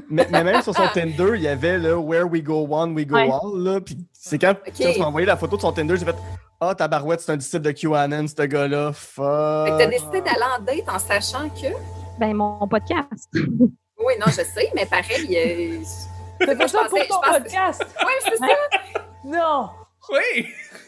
mais, 0.10 0.28
mais 0.30 0.44
même 0.44 0.62
sur 0.62 0.76
son 0.76 0.88
Tinder, 0.94 1.32
il 1.36 1.42
y 1.42 1.48
avait 1.48 1.78
le 1.78 1.96
Where 1.96 2.26
we 2.30 2.42
go 2.44 2.68
one, 2.70 2.94
we 2.94 3.06
go 3.08 3.16
Ouais. 3.16 3.30
all. 3.32 3.64
Là, 3.64 3.80
puis 3.82 3.98
c'est 4.12 4.38
quand, 4.38 4.56
tu 4.76 5.00
m'as 5.00 5.06
envoyé 5.06 5.26
la 5.26 5.38
photo 5.38 5.56
de 5.56 5.62
son 5.62 5.72
Tinder, 5.72 5.96
j'ai 5.98 6.06
fait 6.06 6.16
Ah, 6.60 6.76
tabarouette, 6.76 7.22
c'est 7.22 7.32
un 7.32 7.38
disciple 7.38 7.64
de 7.64 7.72
QAnon, 7.72 8.28
ce 8.28 8.42
gars-là. 8.46 8.92
fait 8.94 9.22
que 9.22 9.78
t'as 9.78 9.80
Fuck. 9.80 9.90
décidé 9.90 10.22
d'aller 10.22 10.46
en 10.60 10.62
date 10.64 10.90
en 10.90 11.00
sachant 11.00 11.50
que? 11.50 11.68
Ben, 12.20 12.34
mon 12.34 12.68
podcast. 12.68 13.30
Oui, 13.98 14.14
non, 14.20 14.26
je 14.28 14.42
sais, 14.42 14.70
mais 14.76 14.86
pareil. 14.86 15.36
euh, 15.38 15.80
C'est 16.46 16.58
pas 16.58 16.68
ça 16.68 16.80
Je 16.84 16.90
pour 16.90 17.08
ton 17.08 17.32
podcast. 17.32 17.82
Oui, 18.06 18.14
c'est 18.24 18.36
ça. 18.38 18.46
Non. 19.26 19.70
Oui! 20.12 20.46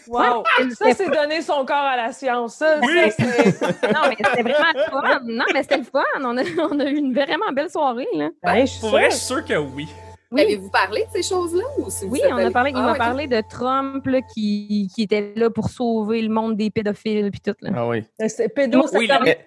Wow. 0.09 0.43
Ça, 0.73 0.85
c'est 0.95 1.09
donner 1.09 1.41
son 1.41 1.65
corps 1.65 1.75
à 1.75 1.95
la 1.97 2.11
science. 2.11 2.55
Ça, 2.55 2.79
Oui. 2.81 3.11
ça, 3.11 3.25
c'est... 3.25 3.61
Non, 3.93 4.01
mais 4.09 4.15
c'était 4.17 4.43
vraiment 4.43 4.73
le 4.75 4.83
fun. 4.91 5.19
Non, 5.25 5.45
mais 5.53 5.61
c'était 5.63 5.77
le 5.77 5.83
fun. 5.83 6.03
On 6.21 6.37
a, 6.37 6.43
on 6.71 6.79
a 6.79 6.85
eu 6.85 6.97
une 6.97 7.13
vraiment 7.13 7.51
belle 7.53 7.69
soirée, 7.69 8.07
là. 8.13 8.29
Ben, 8.43 8.61
je 8.61 8.65
suis 8.71 8.79
Pour 8.81 8.89
vrai, 8.91 9.09
je 9.11 9.15
suis 9.15 9.25
sûr 9.25 9.43
que 9.45 9.55
oui. 9.57 9.87
Oui. 10.29 10.41
Avez-vous 10.41 10.69
parlé 10.69 11.05
de 11.05 11.21
ces 11.21 11.23
choses-là? 11.33 11.63
Ou 11.77 11.89
si 11.89 12.05
vous 12.05 12.11
Oui, 12.11 12.21
on 12.29 12.35
a 12.37 12.51
parlé, 12.51 12.71
il 12.71 12.77
Ah, 12.77 12.81
m'a 12.81 12.91
ok. 12.91 12.97
parlé 12.97 13.27
de 13.27 13.41
Trump 13.49 14.05
là, 14.07 14.19
qui, 14.21 14.89
qui 14.93 15.03
était 15.03 15.31
là 15.37 15.49
pour 15.49 15.69
sauver 15.69 16.21
le 16.21 16.27
monde 16.29 16.57
des 16.57 16.69
pédophiles 16.69 17.31
puis 17.31 17.39
tout. 17.39 17.55
Là. 17.61 17.69
Ah 17.75 17.87
oui. 17.87 18.03
C'est 18.27 18.49
pédo, 18.53 18.85
Oui, 18.93 19.07
ça 19.07 19.19
le- 19.19 19.23
Mais- 19.25 19.45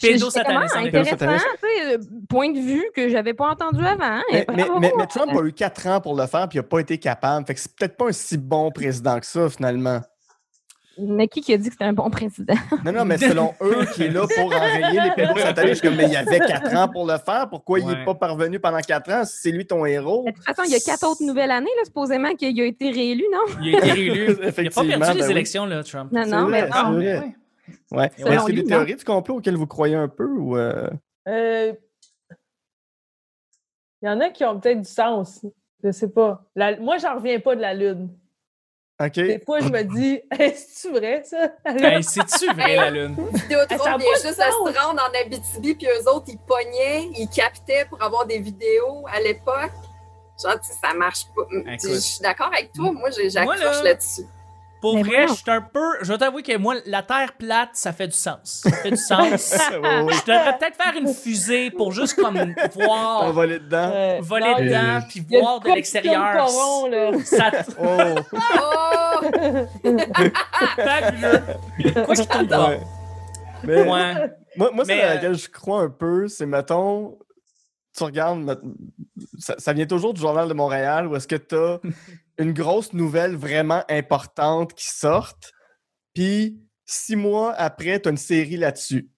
Pédosataniste, 0.00 0.76
effet. 0.76 1.12
intéressant, 1.12 1.44
euh, 1.86 1.98
point 2.28 2.50
de 2.50 2.58
vue 2.58 2.84
que 2.94 3.08
j'avais 3.08 3.32
pas 3.34 3.48
entendu 3.50 3.84
avant. 3.84 4.02
hein, 4.04 4.22
Mais, 4.32 4.44
mais- 4.48 4.64
bravo. 4.64 4.80
mais- 4.80 4.92
mais 4.96 5.06
Trump 5.06 5.30
a 5.32 5.42
eu 5.46 5.52
quatre 5.52 5.86
ans 5.86 6.00
pour 6.00 6.16
le 6.16 6.26
faire, 6.26 6.48
puis 6.48 6.56
il 6.58 6.62
n'a 6.62 6.68
pas 6.68 6.80
été 6.80 6.98
capable. 6.98 7.46
Fait 7.46 7.54
que 7.54 7.60
c'est 7.60 7.74
peut-être 7.76 7.96
pas 7.96 8.06
un 8.08 8.12
si 8.12 8.36
bon 8.36 8.70
président 8.70 9.18
que 9.20 9.26
ça, 9.26 9.48
finalement. 9.48 10.00
Mais 10.96 11.26
qui 11.26 11.40
qui 11.40 11.52
a 11.52 11.56
dit 11.56 11.64
que 11.68 11.72
c'était 11.72 11.86
un 11.86 11.92
bon 11.92 12.08
président? 12.08 12.54
Non, 12.84 12.92
non, 12.92 13.04
mais 13.04 13.18
selon 13.18 13.52
eux, 13.62 13.84
qui 13.94 14.04
est 14.04 14.10
là 14.10 14.26
pour 14.32 14.46
enrayer 14.46 15.00
les 15.00 15.10
pédosatanistes, 15.10 15.68
je 15.68 15.78
suis 15.80 15.88
comme, 15.88 15.96
mais 15.96 16.04
il 16.04 16.12
y 16.12 16.16
avait 16.16 16.38
quatre 16.38 16.72
ans 16.76 16.86
pour 16.88 17.04
le 17.04 17.18
faire. 17.18 17.48
Pourquoi 17.50 17.80
il 17.80 17.86
n'est 17.86 18.04
pas 18.04 18.14
parvenu 18.14 18.60
pendant 18.60 18.78
quatre 18.78 19.10
ans? 19.12 19.24
Si 19.24 19.38
c'est 19.42 19.50
lui 19.50 19.66
ton 19.66 19.84
héros? 19.86 20.24
De 20.26 20.30
toute 20.32 20.44
façon, 20.44 20.62
il 20.64 20.70
y 20.70 20.76
a 20.76 20.80
quatre 20.80 21.04
autres 21.08 21.24
nouvelles 21.24 21.50
années, 21.50 21.70
là, 21.78 21.84
supposément 21.84 22.32
qu'il 22.34 22.60
a 22.60 22.64
été 22.64 22.90
réélu, 22.92 23.24
non? 23.32 23.40
Il 23.60 23.74
a 23.74 23.78
été 23.78 23.90
réélu. 23.92 24.36
Il 24.40 24.44
n'a 24.44 24.52
pas 24.52 24.84
perdu 24.84 24.84
les 24.84 24.98
ben 24.98 25.24
oui. 25.26 25.30
élections, 25.32 25.66
là, 25.66 25.82
Trump. 25.82 26.12
Non, 26.12 26.26
non, 26.26 26.46
vrai, 26.46 26.62
mais 26.62 27.20
non. 27.20 27.32
Ouais. 27.90 28.06
Est-ce 28.06 28.24
qu'il 28.24 28.26
y 28.26 28.36
a 28.36 28.44
lui, 28.46 28.54
des 28.56 28.62
non. 28.62 28.68
théories 28.68 28.96
du 28.96 29.04
complot 29.04 29.36
auxquelles 29.36 29.56
vous 29.56 29.66
croyez 29.66 29.94
un 29.94 30.08
peu? 30.08 30.26
Ou 30.26 30.56
euh, 30.56 30.88
Euh, 31.28 31.72
Il 34.02 34.06
y 34.06 34.08
en 34.10 34.20
a 34.20 34.30
qui 34.30 34.44
ont 34.44 34.58
peut-être 34.60 34.82
du 34.82 34.88
sens. 34.90 35.44
Je 35.82 35.90
sais 35.92 36.08
pas. 36.08 36.44
La- 36.54 36.78
Moi, 36.78 36.98
j'en 36.98 37.16
reviens 37.16 37.40
pas 37.40 37.56
de 37.56 37.60
la 37.60 37.74
Lune. 37.74 38.10
OK. 39.00 39.12
Des 39.14 39.40
fois, 39.40 39.60
je 39.60 39.68
me 39.68 39.82
dis, 39.82 40.20
est-ce 40.38 40.88
vrai, 40.88 41.22
ça? 41.24 41.52
Hey, 41.64 42.02
c'est-tu 42.02 42.46
vrai, 42.54 42.76
la 42.76 42.90
Lune? 42.90 43.16
Vidéotron 43.32 43.84
a 43.84 43.98
vient 43.98 44.06
juste 44.22 44.40
à 44.40 44.50
se 44.50 44.78
rendre 44.78 45.02
en 45.02 45.20
Abitibi, 45.20 45.74
puis 45.74 45.86
eux 45.86 46.08
autres, 46.08 46.26
ils 46.28 46.38
pognaient, 46.38 47.08
ils 47.18 47.28
captaient 47.28 47.86
pour 47.86 48.02
avoir 48.02 48.26
des 48.26 48.38
vidéos 48.38 49.04
à 49.12 49.20
l'époque. 49.20 49.72
Genre, 50.42 50.60
tu 50.60 50.66
sais, 50.66 50.74
ça 50.82 50.94
marche 50.94 51.24
pas. 51.34 51.42
Je 51.50 51.88
je 51.88 51.98
suis 51.98 52.20
d'accord 52.22 52.48
avec 52.52 52.72
toi. 52.72 52.92
Moi, 52.92 53.10
j'accroche 53.10 53.60
là- 53.60 53.82
là-dessus. 53.82 54.22
Pour 54.84 54.96
Mais 54.96 55.02
vrai, 55.02 55.28
je 55.28 55.32
suis 55.32 55.50
un 55.50 55.62
peu. 55.62 55.80
Je 56.02 56.12
vais 56.12 56.18
t'avouer 56.18 56.42
que 56.42 56.54
moi, 56.58 56.74
la 56.84 57.02
Terre 57.02 57.32
plate, 57.38 57.70
ça 57.72 57.94
fait 57.94 58.06
du 58.08 58.14
sens. 58.14 58.60
Ça 58.64 58.70
fait 58.70 58.90
du 58.90 58.96
sens. 58.98 59.54
Je 59.72 60.30
devrais 60.30 60.58
peut-être 60.58 60.76
faire 60.76 60.92
une 61.00 61.08
fusée 61.14 61.70
pour 61.70 61.90
juste 61.92 62.20
comme 62.20 62.36
On 62.36 62.68
voir, 62.84 63.32
va 63.32 63.42
aller 63.44 63.60
dedans. 63.60 63.90
Euh, 63.94 64.18
voler 64.20 64.44
non, 64.44 64.58
dedans, 64.62 65.06
puis 65.08 65.24
voir 65.26 65.60
de 65.60 65.70
l'extérieur. 65.70 66.46
Ça 67.24 67.50
Oh! 67.80 68.14
Oh! 68.34 69.24
fabuleux. 70.76 71.42
Quoi 72.04 72.14
qui 72.14 72.26
tombe. 72.26 72.50
Ouais. 72.50 72.80
Mais 73.62 73.76
Ouais. 73.88 74.14
moi, 74.56 74.70
moi 74.74 74.84
c'est 74.84 75.00
à 75.00 75.06
euh, 75.06 75.14
laquelle 75.14 75.34
je 75.36 75.48
crois 75.48 75.80
un 75.80 75.88
peu, 75.88 76.28
c'est, 76.28 76.44
mettons, 76.44 77.16
tu 77.96 78.02
regardes, 78.04 78.60
ça, 79.38 79.54
ça 79.58 79.72
vient 79.72 79.86
toujours 79.86 80.14
du 80.14 80.20
Journal 80.20 80.48
de 80.48 80.54
Montréal, 80.54 81.06
où 81.06 81.16
est-ce 81.16 81.28
que 81.28 81.36
tu 81.36 81.54
as 81.54 81.80
une 82.38 82.52
grosse 82.52 82.92
nouvelle 82.92 83.36
vraiment 83.36 83.84
importante 83.88 84.74
qui 84.74 84.86
sort, 84.86 85.34
puis 86.14 86.60
six 86.86 87.16
mois 87.16 87.52
après, 87.54 88.00
tu 88.00 88.08
as 88.08 88.10
une 88.10 88.16
série 88.16 88.56
là-dessus. 88.56 89.08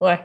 Ouais. 0.00 0.20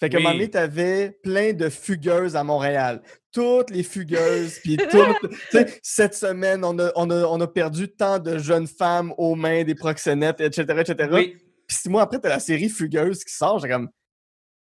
Fait 0.00 0.12
un 0.14 0.18
Oui. 0.18 0.24
donné, 0.24 0.50
t'avais 0.50 1.10
plein 1.22 1.52
de 1.52 1.68
fugueuses 1.68 2.34
à 2.34 2.42
Montréal. 2.42 3.02
Toutes 3.30 3.70
les 3.70 3.84
fugueuses, 3.84 4.58
puis 4.60 4.76
toutes. 4.90 5.30
tu 5.30 5.36
sais, 5.52 5.78
cette 5.82 6.14
semaine, 6.14 6.64
on 6.64 6.76
a, 6.80 6.90
on, 6.96 7.08
a, 7.10 7.24
on 7.26 7.40
a 7.40 7.46
perdu 7.46 7.88
tant 7.88 8.18
de 8.18 8.36
jeunes 8.38 8.66
femmes 8.66 9.14
aux 9.16 9.36
mains 9.36 9.62
des 9.62 9.74
proxénètes, 9.76 10.40
etc., 10.40 10.64
etc. 10.80 11.08
Oui. 11.12 11.36
Puis 11.68 11.76
six 11.76 11.88
mois 11.88 12.02
après, 12.02 12.18
t'as 12.18 12.30
la 12.30 12.40
série 12.40 12.68
Fugueuse 12.68 13.22
qui 13.24 13.32
sort. 13.32 13.60
J'ai 13.60 13.68
comme. 13.68 13.88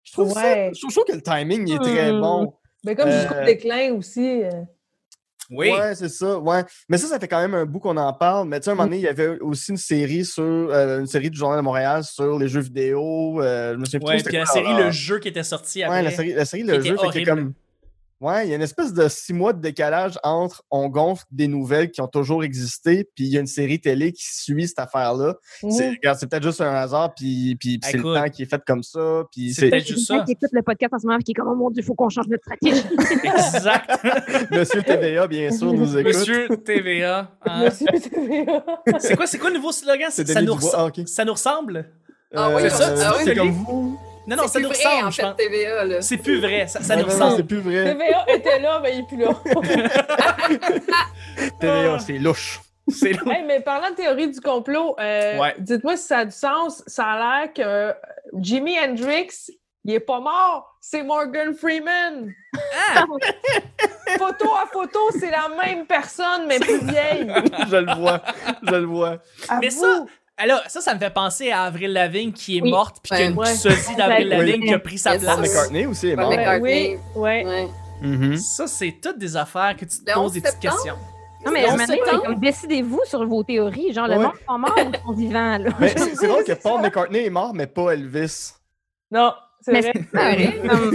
Je 0.02 0.12
trouve, 0.12 0.32
ça- 0.32 0.42
Ouais. 0.42 0.70
je 0.74 0.78
trouve- 0.80 0.90
je 0.90 0.94
trouve 0.96 1.06
que 1.06 1.12
le 1.16 1.22
timing 1.22 1.66
il 1.68 1.74
est 1.74 1.78
très 1.78 2.12
Hmm. 2.12 2.20
bon. 2.20 2.54
Mais 2.84 2.94
comme 2.94 3.08
Euh, 3.08 3.20
jusqu'au 3.20 3.44
déclin 3.44 3.92
aussi. 3.94 4.42
euh, 4.44 4.50
Oui. 5.50 5.70
Ouais, 5.70 5.94
c'est 5.96 6.08
ça. 6.08 6.38
Ouais. 6.38 6.62
Mais 6.88 6.96
ça, 6.96 7.08
ça 7.08 7.18
fait 7.18 7.26
quand 7.28 7.40
même 7.40 7.54
un 7.54 7.66
bout 7.66 7.80
qu'on 7.80 7.96
en 7.96 8.12
parle. 8.12 8.46
Mais 8.48 8.60
tu 8.60 8.64
sais, 8.64 8.70
à 8.70 8.72
un 8.72 8.76
moment 8.76 8.86
donné, 8.86 8.98
il 8.98 9.02
y 9.02 9.08
avait 9.08 9.38
aussi 9.40 9.72
une 9.72 9.76
série 9.76 10.24
sur 10.24 10.44
euh, 10.44 11.00
une 11.00 11.06
série 11.08 11.28
du 11.28 11.36
Journal 11.36 11.58
de 11.58 11.62
Montréal 11.64 12.04
sur 12.04 12.38
les 12.38 12.46
jeux 12.48 12.60
vidéo. 12.60 13.42
euh, 13.42 13.72
je 13.72 13.78
me 13.78 13.84
souviens 13.84 13.98
plus 14.00 14.06
Ouais, 14.08 14.18
c'était 14.18 14.28
puis 14.30 14.38
la 14.38 14.44
quoi, 14.44 14.52
série, 14.54 14.84
le 14.84 14.90
jeu 14.92 15.18
qui 15.18 15.28
était 15.28 15.42
sorti 15.42 15.82
après. 15.82 15.96
Ouais, 15.98 16.02
la 16.04 16.10
série, 16.12 16.32
la 16.34 16.44
série 16.44 16.62
le 16.62 16.80
jeu, 16.80 16.94
horrible. 16.96 17.26
comme. 17.28 17.52
Ouais, 18.20 18.46
il 18.46 18.50
y 18.50 18.52
a 18.52 18.56
une 18.56 18.62
espèce 18.62 18.92
de 18.92 19.08
six 19.08 19.32
mois 19.32 19.54
de 19.54 19.62
décalage 19.62 20.18
entre 20.22 20.62
on 20.70 20.88
gonfle 20.90 21.24
des 21.30 21.48
nouvelles 21.48 21.90
qui 21.90 22.02
ont 22.02 22.06
toujours 22.06 22.44
existé, 22.44 23.08
puis 23.14 23.24
il 23.24 23.30
y 23.32 23.38
a 23.38 23.40
une 23.40 23.46
série 23.46 23.80
télé 23.80 24.12
qui 24.12 24.24
suit 24.26 24.68
cette 24.68 24.78
affaire-là. 24.78 25.36
C'est, 25.60 25.88
mhm. 25.88 25.94
regarde, 25.96 26.18
c'est 26.20 26.28
peut-être 26.28 26.42
juste 26.42 26.60
un 26.60 26.74
hasard, 26.74 27.14
puis, 27.14 27.56
puis, 27.58 27.78
puis 27.78 27.90
c'est 27.90 27.96
le 27.96 28.02
temps 28.02 28.28
qui 28.28 28.42
est 28.42 28.46
fait 28.50 28.62
comme 28.66 28.82
ça. 28.82 29.22
Puis 29.32 29.54
c'est 29.54 29.62
c'est 29.62 29.70
peut-être 29.70 29.86
juste 29.86 30.06
ça. 30.06 30.20
qui 30.26 30.32
écoute 30.32 30.50
le 30.52 30.60
podcast 30.62 30.92
en 30.92 30.98
ce 30.98 31.06
moment 31.06 31.18
qui 31.20 31.30
est 31.30 31.34
comme, 31.34 31.48
oh 31.48 31.54
mon 31.54 31.70
Dieu, 31.70 31.82
il 31.82 31.86
faut 31.86 31.94
qu'on 31.94 32.10
change 32.10 32.26
notre 32.28 32.42
stratégie. 32.44 32.84
Exact. 33.24 33.90
Monsieur 34.50 34.82
TVA, 34.82 35.26
bien 35.26 35.50
sûr, 35.50 35.72
nous 35.72 35.96
écoute. 35.96 36.14
Monsieur 36.14 36.48
TVA. 36.62 37.30
hein. 37.46 37.64
Monsieur 37.64 37.86
TVA. 37.86 38.64
C'est 38.98 39.16
quoi, 39.16 39.26
c'est 39.26 39.38
quoi 39.38 39.48
le 39.48 39.56
nouveau 39.56 39.72
slogan? 39.72 40.08
C'est 40.10 40.28
ça, 40.28 40.42
nous 40.42 40.54
res- 40.54 40.74
Ah, 40.76 40.84
ok. 40.86 41.00
ça 41.06 41.24
nous 41.24 41.32
ressemble? 41.32 41.90
Ah 42.34 42.50
oui, 42.54 42.62
Euh, 42.64 42.68
c'est 42.68 42.76
ça, 42.76 42.90
euh, 42.90 43.02
ah 43.06 43.14
oui, 43.16 43.22
c'est 43.24 43.34
comme 43.34 43.50
vous. 43.50 43.98
Non, 44.30 44.36
non, 44.36 44.42
C'est 44.44 44.48
ça 44.48 44.58
plus 44.60 44.62
nous 44.62 44.68
vrai, 44.74 45.02
ressemble, 45.02 45.06
en 45.06 45.10
fait. 45.36 45.48
TVA, 45.48 45.84
là. 45.84 46.02
C'est 46.02 46.16
plus 46.18 46.40
vrai, 46.40 46.66
ça, 46.68 46.78
nous 46.80 46.88
non, 46.88 46.96
non, 46.96 47.04
ressemble. 47.12 47.36
c'est 47.36 47.44
plus 47.44 47.60
vrai. 47.60 47.84
TVA 47.84 48.24
était 48.28 48.58
là, 48.60 48.80
mais 48.82 48.92
il 48.94 49.00
n'est 49.00 49.06
plus 49.06 49.16
là. 49.18 49.30
TVA, 51.60 51.98
c'est 51.98 52.18
louche. 52.18 52.60
C'est 52.88 53.12
long. 53.12 53.30
Hey, 53.30 53.44
mais 53.44 53.60
parlant 53.60 53.90
de 53.90 53.94
théorie 53.94 54.28
du 54.30 54.40
complot, 54.40 54.96
euh, 54.98 55.38
Ouais. 55.38 55.54
dites-moi 55.58 55.96
si 55.96 56.06
ça 56.06 56.18
a 56.18 56.24
du 56.24 56.32
sens. 56.32 56.82
Ça 56.86 57.04
a 57.06 57.40
l'air 57.44 57.52
que 57.52 57.94
Jimi 58.40 58.76
Hendrix, 58.80 59.28
il 59.84 59.94
est 59.94 60.00
pas 60.00 60.20
mort, 60.20 60.76
c'est 60.80 61.02
Morgan 61.02 61.54
Freeman. 61.54 62.32
Ah! 62.94 63.04
Photo 64.18 64.50
à 64.60 64.66
photo, 64.66 64.98
c'est 65.20 65.30
la 65.30 65.48
même 65.62 65.86
personne, 65.86 66.46
mais 66.48 66.58
plus 66.58 66.84
vieille. 66.84 67.32
je 67.70 67.76
le 67.76 67.94
vois. 67.94 68.20
Je 68.62 68.74
le 68.74 68.86
vois. 68.86 69.18
Mais 69.60 69.70
ça, 69.70 70.04
alors, 70.40 70.60
ça, 70.68 70.80
ça 70.80 70.94
me 70.94 70.98
fait 70.98 71.12
penser 71.12 71.50
à 71.50 71.62
Avril 71.64 71.92
Lavigne 71.92 72.32
qui 72.32 72.58
est 72.58 72.62
Oui. 72.62 72.70
morte, 72.70 72.96
puis 73.02 73.10
qu'il 73.10 73.20
y 73.20 73.22
a 73.28 73.30
une 73.30 73.36
Ouais. 73.38 73.54
sosie 73.54 73.94
d'Avril. 73.96 74.28
Lavigne 74.28 74.62
qui 74.64 74.74
a 74.74 74.78
pris 74.78 74.98
sa 74.98 75.18
place. 75.18 75.22
sir. 75.22 75.38
McCartney 75.40 75.86
aussi 75.86 76.08
est 76.08 76.16
Paul 76.16 76.24
mort. 76.36 76.54
Oui, 76.60 76.96
ouais. 77.16 77.44
Ouais. 77.44 77.68
Mhm. 78.02 78.36
Ça, 78.36 78.66
c'est 78.66 78.96
toutes 79.02 79.18
des 79.18 79.36
affaires 79.36 79.76
que 79.76 79.84
tu 79.84 79.98
te 79.98 80.10
Le 80.10 80.14
poses 80.14 80.22
11 80.24 80.32
des 80.32 80.40
petites 80.40 80.58
questions. 80.60 80.94
Non, 81.44 81.52
mais 81.52 81.66
maintenant, 81.74 82.32
décidez-vous 82.38 83.00
sur 83.06 83.26
vos 83.26 83.42
théories. 83.42 83.92
Genre, 83.92 84.06
le 84.08 84.16
Ouais. 84.16 84.22
monde 84.24 84.32
sont 84.46 84.58
morts 84.58 84.74
ou 84.76 85.06
sont 85.08 85.12
vivants, 85.14 85.58
c'est 85.80 86.26
drôle 86.26 86.44
que 86.44 86.52
Paul 86.52 86.80
McCartney 86.82 87.24
est 87.26 87.30
mort, 87.30 87.54
mais 87.54 87.66
pas 87.66 87.92
Elvis. 87.92 88.52
Non, 89.10 89.32
c'est 89.60 89.72
Mais 89.72 89.80
vrai. 89.80 89.92
c'est 89.94 90.16
vrai. 90.18 90.60
Comme... 90.68 90.90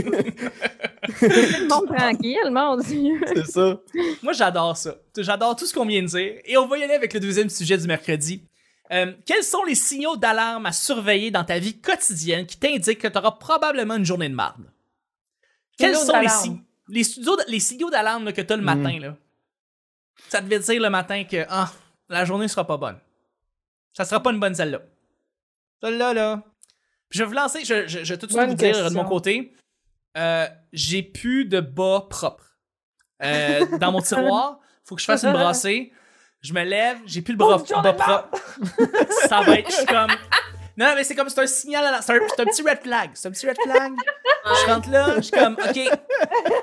le 1.21 1.67
monde 1.69 1.95
tranquille, 1.95 2.49
mon 2.51 2.77
Dieu. 2.77 3.21
C'est 3.33 3.45
ça. 3.47 3.77
Moi, 4.23 4.33
j'adore 4.33 4.77
ça. 4.77 4.95
J'adore 5.17 5.55
tout 5.55 5.65
ce 5.65 5.73
qu'on 5.73 5.85
vient 5.85 6.01
de 6.01 6.07
dire. 6.07 6.33
Et 6.45 6.57
on 6.57 6.67
va 6.67 6.77
y 6.77 6.83
aller 6.83 6.93
avec 6.95 7.13
le 7.13 7.19
deuxième 7.19 7.49
sujet 7.49 7.77
du 7.77 7.87
mercredi. 7.87 8.43
Euh, 8.91 9.13
quels 9.25 9.43
sont 9.43 9.63
les 9.63 9.75
signaux 9.75 10.15
d'alarme 10.15 10.65
à 10.67 10.71
surveiller 10.71 11.31
dans 11.31 11.43
ta 11.43 11.57
vie 11.59 11.79
quotidienne 11.79 12.45
qui 12.45 12.57
t'indiquent 12.57 12.99
que 13.01 13.07
tu 13.07 13.17
auras 13.17 13.31
probablement 13.31 13.95
une 13.95 14.05
journée 14.05 14.29
de 14.29 14.35
marde? 14.35 14.63
Quels 15.77 15.95
sont 15.97 16.19
les, 16.19 16.29
si- 16.29 16.61
les, 16.87 17.03
studios- 17.03 17.37
les 17.47 17.59
signaux 17.59 17.89
d'alarme 17.89 18.31
que 18.31 18.41
tu 18.41 18.53
as 18.53 18.55
le 18.55 18.61
Mm. 18.61 18.65
matin? 18.65 18.99
Là? 18.99 19.15
Ça 20.29 20.39
devait 20.41 20.59
dire 20.59 20.81
le 20.81 20.89
matin 20.89 21.23
que 21.23 21.45
ah, 21.49 21.71
la 22.09 22.25
journée 22.25 22.47
sera 22.47 22.65
pas 22.67 22.77
bonne. 22.77 22.99
Ça 23.93 24.05
sera 24.05 24.21
pas 24.21 24.31
une 24.31 24.39
bonne 24.39 24.53
celle-là. 24.55 24.81
Celle-là, 25.81 26.13
là. 26.13 26.43
Je 27.09 27.19
vais 27.19 27.25
vous 27.25 27.33
lancer, 27.33 27.65
je, 27.65 27.87
je, 27.87 28.03
je 28.03 28.13
vais 28.13 28.17
tout 28.19 28.27
de 28.27 28.31
suite 28.31 28.47
vous 28.47 28.53
dire 28.55 28.89
de 28.89 28.93
mon 28.95 29.05
côté. 29.05 29.53
euh, 30.17 30.47
j'ai 30.73 31.01
plus 31.03 31.45
de 31.45 31.59
bas 31.59 32.05
propres. 32.09 32.57
Euh, 33.23 33.77
dans 33.79 33.91
mon 33.91 34.01
tiroir, 34.01 34.59
faut 34.83 34.95
que 34.95 35.01
je 35.01 35.05
fasse 35.05 35.23
une 35.23 35.31
brassée. 35.33 35.91
Je 36.45 36.53
me 36.53 36.63
lève, 36.63 36.97
j'ai 37.05 37.21
plus 37.21 37.31
le 37.33 37.37
bras, 37.37 37.57
Oh, 37.59 37.81
propre. 37.93 38.29
Ça 39.27 39.41
va 39.41 39.55
être, 39.55 39.69
je 39.69 39.75
suis 39.77 39.85
comme. 39.85 40.11
Non, 40.77 40.87
mais 40.93 41.03
c'est 41.05 41.15
comme, 41.15 41.29
c'est 41.29 41.39
un 41.41 41.47
signal, 41.47 41.85
à 41.85 41.91
la- 41.91 42.01
c'est 42.01 42.13
un, 42.13 42.19
c'est 42.27 42.41
un 42.41 42.45
petit 42.45 42.61
red 42.61 42.79
flag. 42.83 43.11
C'est 43.13 43.27
un 43.29 43.31
petit 43.31 43.47
red 43.47 43.55
flag. 43.63 43.93
Je 44.45 44.71
rentre 44.73 44.89
là, 44.91 45.13
je 45.15 45.21
suis 45.21 45.31
comme, 45.31 45.53
OK. 45.53 45.79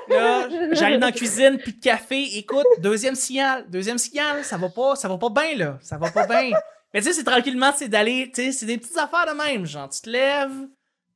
Là, 0.09 0.47
j'arrive 0.71 0.99
dans 0.99 1.07
la 1.07 1.11
cuisine, 1.11 1.57
plus 1.57 1.73
de 1.73 1.81
café. 1.81 2.37
Écoute, 2.37 2.65
deuxième 2.79 3.15
signal, 3.15 3.65
deuxième 3.69 3.97
signal, 3.97 4.43
ça 4.43 4.57
va 4.57 4.69
pas, 4.69 4.95
ça 4.95 5.07
va 5.07 5.17
pas 5.17 5.29
bien, 5.29 5.55
là. 5.57 5.77
Ça 5.81 5.97
va 5.97 6.11
pas 6.11 6.27
bien. 6.27 6.51
Mais 6.93 7.01
tu 7.01 7.07
sais, 7.07 7.13
c'est 7.13 7.23
tranquillement, 7.23 7.71
c'est 7.75 7.87
d'aller, 7.87 8.31
tu 8.33 8.43
sais, 8.43 8.51
c'est 8.51 8.65
des 8.67 8.77
petites 8.77 8.97
affaires 8.97 9.25
de 9.25 9.35
même. 9.35 9.65
Genre, 9.65 9.89
tu 9.89 9.99
te 10.01 10.09
lèves, 10.11 10.67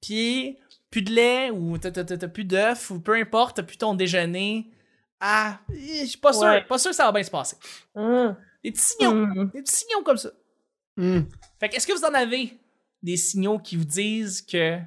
puis 0.02 0.58
plus 0.90 1.04
de 1.04 1.12
lait, 1.14 1.52
ou 1.52 1.78
t'as, 1.78 1.92
t'as- 1.92 2.04
t'as- 2.04 2.18
t'as 2.18 2.28
plus 2.28 2.46
d'œufs, 2.46 2.90
ou 2.90 3.00
peu 3.00 3.14
importe, 3.14 3.58
t'as 3.58 3.64
plus 3.64 3.78
ton 3.78 3.94
déjeuner. 3.94 4.72
Ah, 5.20 5.60
je 5.70 6.06
suis 6.06 6.18
pas 6.18 6.34
sûr, 6.34 6.44
Ouais. 6.44 6.62
pas 6.64 6.78
sûr 6.80 6.92
que 6.92 6.96
ça 6.98 7.06
va 7.06 7.12
bien 7.12 7.24
se 7.24 7.30
passer. 7.32 7.58
Hum. 7.96 8.36
Des 8.64 8.72
petits 8.72 8.82
signaux, 8.86 9.12
Hmm. 9.14 9.50
des 9.54 9.62
petits 9.62 9.76
signaux 9.76 10.04
comme 10.04 10.18
ça. 10.18 10.30
Hmm. 10.98 11.22
Fait 11.60 11.70
que, 11.70 11.76
est-ce 11.76 11.88
que 11.88 11.94
vous 11.94 12.04
en 12.06 12.14
avez 12.14 12.54
des 13.04 13.18
signaux 13.18 13.60
qui 13.60 13.76
vous 13.78 13.86
disent 13.86 14.42
que 14.42 14.78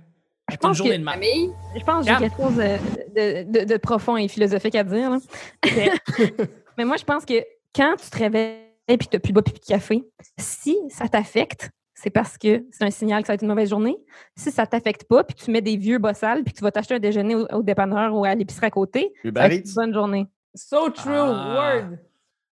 Je 0.51 0.57
pense 0.57 0.81
que- 0.81 0.89
de 0.89 0.99
marde. 1.03 1.21
Camille, 1.21 1.51
Je 1.79 1.85
pense 1.85 2.05
que 2.07 2.13
j'ai 2.13 2.19
quelque 2.19 2.37
chose 2.37 2.57
de, 2.57 3.45
de- 3.45 3.59
de- 3.61 3.65
de 3.65 3.77
profond 3.77 4.17
et 4.17 4.27
philosophique 4.29 4.75
à 4.75 4.83
dire. 4.85 5.11
là. 5.11 5.19
Mais 6.79 6.85
moi, 6.85 6.97
je 6.97 7.05
pense 7.05 7.25
que 7.25 7.35
quand 7.75 7.95
tu 8.03 8.11
te 8.11 8.19
réveilles 8.19 8.57
et 8.89 8.99
que 8.99 9.05
tu 9.05 9.11
n'as 9.15 9.21
plus 9.21 9.33
de 9.33 9.41
puis 9.41 9.53
de 9.55 9.59
café, 9.61 10.03
si 10.39 10.77
ça 10.89 11.09
t'affecte, 11.09 11.71
c'est 11.95 12.11
parce 12.11 12.37
que 12.39 12.65
c'est 12.73 12.83
un 12.85 12.91
signal 12.91 13.23
que 13.23 13.27
ça 13.29 13.33
va 13.33 13.35
être 13.35 13.43
une 13.43 13.49
mauvaise 13.49 13.69
journée. 13.71 13.97
Si 14.35 14.51
ça 14.51 14.67
t'affecte 14.67 15.05
pas, 15.05 15.23
puis 15.23 15.37
que 15.37 15.43
tu 15.45 15.51
mets 15.53 15.61
des 15.61 15.77
vieux 15.77 15.99
bossales, 15.99 16.43
puis 16.43 16.53
que 16.53 16.59
tu 16.59 16.65
vas 16.65 16.73
t'acheter 16.73 16.95
un 16.95 16.99
déjeuner 16.99 17.35
au, 17.37 17.47
au 17.53 17.63
dépanneur 17.63 18.15
ou 18.17 18.25
à 18.25 18.35
l'épicerie 18.35 18.67
à 18.67 18.71
côté, 18.71 19.13
ça 19.23 19.31
va 19.31 19.47
être 19.49 19.67
une 19.69 19.75
bonne 19.75 19.95
journée. 19.95 20.27
So 20.55 20.89
true, 20.91 21.13
Ah. 21.15 21.83
word. 21.85 21.99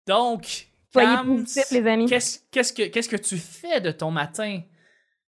Donc, 0.07 0.67
Soyez 0.93 1.07
Cam, 1.07 1.25
positifs, 1.27 1.71
les 1.71 1.87
amis. 1.87 2.05
Qu'est-ce 2.07 2.73
que, 2.73 2.87
qu'est-ce 2.87 3.09
que 3.09 3.15
tu 3.17 3.37
fais 3.37 3.79
de 3.81 3.91
ton 3.91 4.11
matin? 4.11 4.59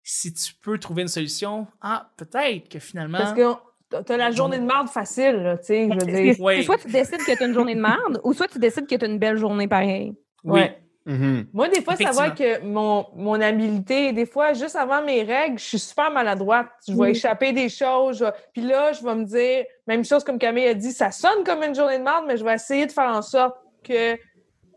Si 0.04 0.34
tu 0.34 0.54
peux 0.56 0.78
trouver 0.78 1.02
une 1.02 1.08
solution, 1.08 1.68
ah, 1.82 2.10
peut-être 2.18 2.70
que 2.70 2.80
finalement. 2.80 3.18
Parce 3.18 3.34
que 3.34 4.02
t'as- 4.04 4.18
la 4.18 4.32
journée 4.32 4.58
de 4.60 4.64
marde 4.66 4.88
facile, 4.88 5.36
là, 5.36 5.58
tu 5.58 5.66
sais, 5.66 5.90
je 5.92 6.06
veux 6.06 6.12
dire. 6.36 6.64
Soit 6.64 6.78
tu 6.78 6.88
décides 6.88 7.18
que 7.18 7.36
tu 7.36 7.44
as 7.44 7.46
une 7.48 7.54
journée 7.54 7.76
de 7.76 7.82
merde, 7.82 8.22
ou 8.24 8.34
soit 8.34 8.48
tu 8.48 8.60
décides 8.60 8.88
que 8.88 8.96
tu 8.96 9.04
as 9.04 9.08
une 9.08 9.20
belle 9.20 9.38
journée 9.38 9.68
pareil. 9.68 10.14
Oui. 10.46 10.62
Ouais. 10.62 10.78
Mhm. 11.06 11.48
Moi, 11.54 11.70
des 11.70 11.82
fois, 11.82 11.96
ça 11.96 12.12
va 12.12 12.32
que 12.32 12.62
mon, 12.64 13.06
mon 13.16 13.40
habileté, 13.40 14.12
des 14.12 14.26
fois, 14.26 14.52
juste 14.54 14.76
avant 14.76 15.02
mes 15.02 15.24
règles, 15.24 15.58
je 15.58 15.64
suis 15.64 15.80
super 15.80 16.12
maladroite. 16.12 16.68
Je 16.86 16.94
vais 16.94 17.08
Mm. 17.08 17.12
échapper 17.12 17.54
des 17.54 17.70
choses. 17.70 18.22
vais- 18.22 18.32
Puis 18.54 18.62
là, 18.62 18.92
je 18.92 19.02
vais 19.04 19.16
me 19.16 19.24
dire, 19.24 19.64
même 19.88 20.04
chose 20.04 20.24
comme 20.26 20.38
Camille 20.38 20.68
a 20.68 20.74
dit, 20.74 20.92
ça 20.92 21.12
sonne 21.12 21.44
comme 21.46 21.64
une 21.64 21.74
journée 21.76 21.98
de 21.98 22.04
merde, 22.04 22.26
mais 22.28 22.36
je 22.36 22.44
vais 22.44 22.54
essayer 22.56 22.86
de 22.86 22.92
faire 22.92 23.10
en 23.10 23.22
sorte 23.22 23.56
que 23.84 24.18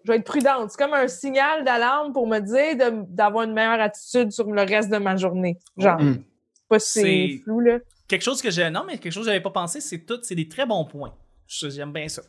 je 0.04 0.12
vais 0.12 0.18
être 0.18 0.24
prudente. 0.24 0.70
C'est 0.70 0.78
comme 0.82 0.94
un 0.94 1.08
signal 1.08 1.64
d'alarme 1.64 2.12
pour 2.12 2.26
me 2.26 2.38
dire 2.40 2.76
de- 2.76 3.04
d'avoir 3.08 3.44
une 3.44 3.52
meilleure 3.52 3.80
attitude 3.80 4.32
sur 4.32 4.50
le 4.50 4.62
reste 4.62 4.90
de 4.90 4.98
ma 4.98 5.16
journée. 5.16 5.58
Genre, 5.76 6.00
Mm. 6.00 6.22
pas 6.68 6.78
si 6.78 7.00
c'est 7.00 7.40
flou, 7.44 7.60
là. 7.60 7.78
Quelque 8.08 8.22
chose 8.22 8.42
que 8.42 8.50
j'ai. 8.50 8.68
Non, 8.70 8.84
mais 8.86 8.98
quelque 8.98 9.12
chose 9.12 9.24
que 9.24 9.30
j'avais 9.30 9.42
pas 9.42 9.50
pensé, 9.50 9.80
c'est 9.80 10.00
tout. 10.00 10.18
C'est 10.22 10.34
des 10.34 10.48
très 10.48 10.66
bons 10.66 10.84
points. 10.84 11.14
J'aime 11.46 11.92
bien 11.92 12.08
ça. 12.08 12.22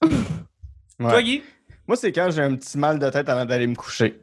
Ouais. 0.98 1.10
Toi, 1.10 1.22
Guy? 1.22 1.42
Moi, 1.86 1.96
c'est 1.96 2.10
quand 2.10 2.30
j'ai 2.30 2.42
un 2.42 2.56
petit 2.56 2.78
mal 2.78 2.98
de 2.98 3.08
tête 3.10 3.28
avant 3.28 3.44
d'aller 3.44 3.66
me 3.66 3.74
coucher. 3.74 4.18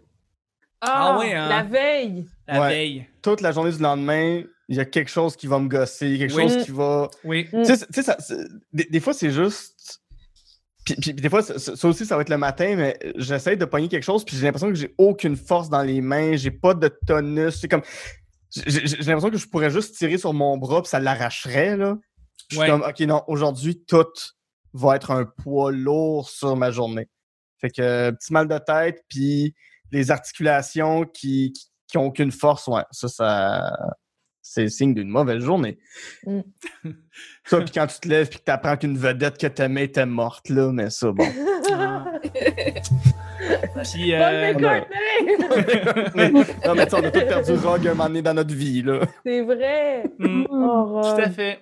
Ah 0.82 1.18
ouais, 1.20 1.34
hein? 1.34 1.48
La 1.48 1.64
veille. 1.64 2.26
La 2.48 2.62
Ouais. 2.62 2.70
veille. 2.70 3.06
Toute 3.22 3.42
la 3.42 3.52
journée 3.52 3.72
du 3.72 3.78
lendemain, 3.82 4.42
il 4.68 4.76
y 4.76 4.80
a 4.80 4.86
quelque 4.86 5.10
chose 5.10 5.36
qui 5.36 5.48
va 5.48 5.60
me 5.60 5.70
gosser, 5.70 6.18
quelque 6.18 6.34
Oui. 6.34 6.50
chose 6.50 6.66
qui 6.66 6.72
va. 6.72 7.10
Oui. 7.24 7.48
Mm. 7.54 7.60
Tu 7.62 7.66
sais, 7.66 7.76
c'est- 7.78 7.86
tu 7.88 7.94
sais, 7.94 8.02
ça- 8.04 8.18
c'est- 8.20 8.48
des, 8.74 8.86
des 8.86 9.00
fois, 9.00 9.14
c'est 9.14 9.30
juste. 9.30 9.73
Puis, 10.86 10.96
puis- 10.96 11.14
puis 11.14 11.22
des 11.22 11.30
fois, 11.30 11.42
ça, 11.42 11.58
ça 11.60 11.88
aussi, 11.88 12.06
ça 12.06 12.16
va 12.16 12.22
être 12.24 12.30
le 12.30 12.38
matin, 12.38 12.76
mais 12.76 12.98
j'essaie 13.16 13.56
de 13.56 13.66
pogner 13.66 13.88
quelque 13.88 14.04
chose, 14.04 14.26
puis 14.26 14.36
j'ai 14.36 14.44
l'impression 14.44 14.68
que 14.70 14.76
j'ai 14.76 14.94
aucune 14.98 15.36
force 15.38 15.70
dans 15.70 15.82
les 15.82 16.02
mains, 16.02 16.36
j'ai 16.36 16.52
pas 16.52 16.74
de 16.74 16.90
tonus. 17.08 17.60
C'est 17.62 17.68
comme. 17.70 17.84
J'ai 18.56 18.82
l'impression 18.98 19.32
que 19.32 19.38
je 19.38 19.48
pourrais 19.48 19.72
juste 19.72 19.96
tirer 19.96 20.18
sur 20.18 20.34
mon 20.34 20.58
bras, 20.58 20.82
puis 20.82 20.90
ça 20.90 21.00
l'arracherait, 21.00 21.78
là. 21.78 21.98
Je 22.52 22.56
suis 22.58 22.62
Ouais. 22.62 22.70
comme, 22.70 22.82
OK, 22.84 23.00
non, 23.02 23.24
aujourd'hui, 23.28 23.84
tout 23.88 24.06
va 24.74 24.96
être 24.98 25.12
un 25.12 25.26
poids 25.26 25.72
lourd 25.72 26.30
sur 26.30 26.56
ma 26.56 26.70
journée. 26.70 27.08
Fait 27.60 27.70
que, 27.70 28.12
petit 28.12 28.34
mal 28.34 28.48
de 28.48 28.58
tête, 28.58 29.04
puis 29.08 29.56
les 29.92 30.12
articulations 30.12 31.06
qui, 31.06 31.54
qui, 31.54 31.68
qui 31.88 31.98
ont 31.98 32.06
aucune 32.08 32.32
force, 32.32 32.68
ouais, 32.68 32.84
ça, 32.92 33.08
ça. 33.08 33.72
C'est 34.46 34.68
signe 34.68 34.94
d'une 34.94 35.08
mauvaise 35.08 35.42
journée. 35.42 35.80
Mm. 36.26 36.42
Ça, 37.46 37.62
puis 37.62 37.72
quand 37.74 37.88
tu 37.88 38.00
te 38.00 38.08
lèves, 38.10 38.30
puis 38.30 38.40
que 38.40 38.44
tu 38.44 38.52
apprends 38.52 38.76
qu'une 38.76 38.98
vedette 38.98 39.38
que 39.38 39.48
t'aimais 39.48 39.86
était 39.86 40.06
morte, 40.06 40.50
là, 40.50 40.72
mais 40.72 40.90
ça, 40.90 41.12
bon. 41.12 41.26
Ah. 41.72 42.06
Puis, 43.84 44.12
Paul 44.12 44.22
euh, 44.22 44.54
McCartney! 44.54 44.86
non, 46.66 46.76
mais 46.76 46.86
tu 46.86 46.92
sais, 46.92 46.96
on 46.96 47.04
a 47.04 47.12
tous 47.12 47.20
perdu 47.20 47.54
Rogue 47.54 47.88
un 47.88 47.94
moment 47.94 48.08
donné 48.08 48.22
dans 48.22 48.34
notre 48.34 48.54
vie, 48.54 48.82
là. 48.82 49.02
C'est 49.26 49.42
vrai. 49.42 50.04
mm, 50.20 50.46
Oh, 50.50 51.02
tout 51.04 51.22
à 51.22 51.30
fait. 51.30 51.60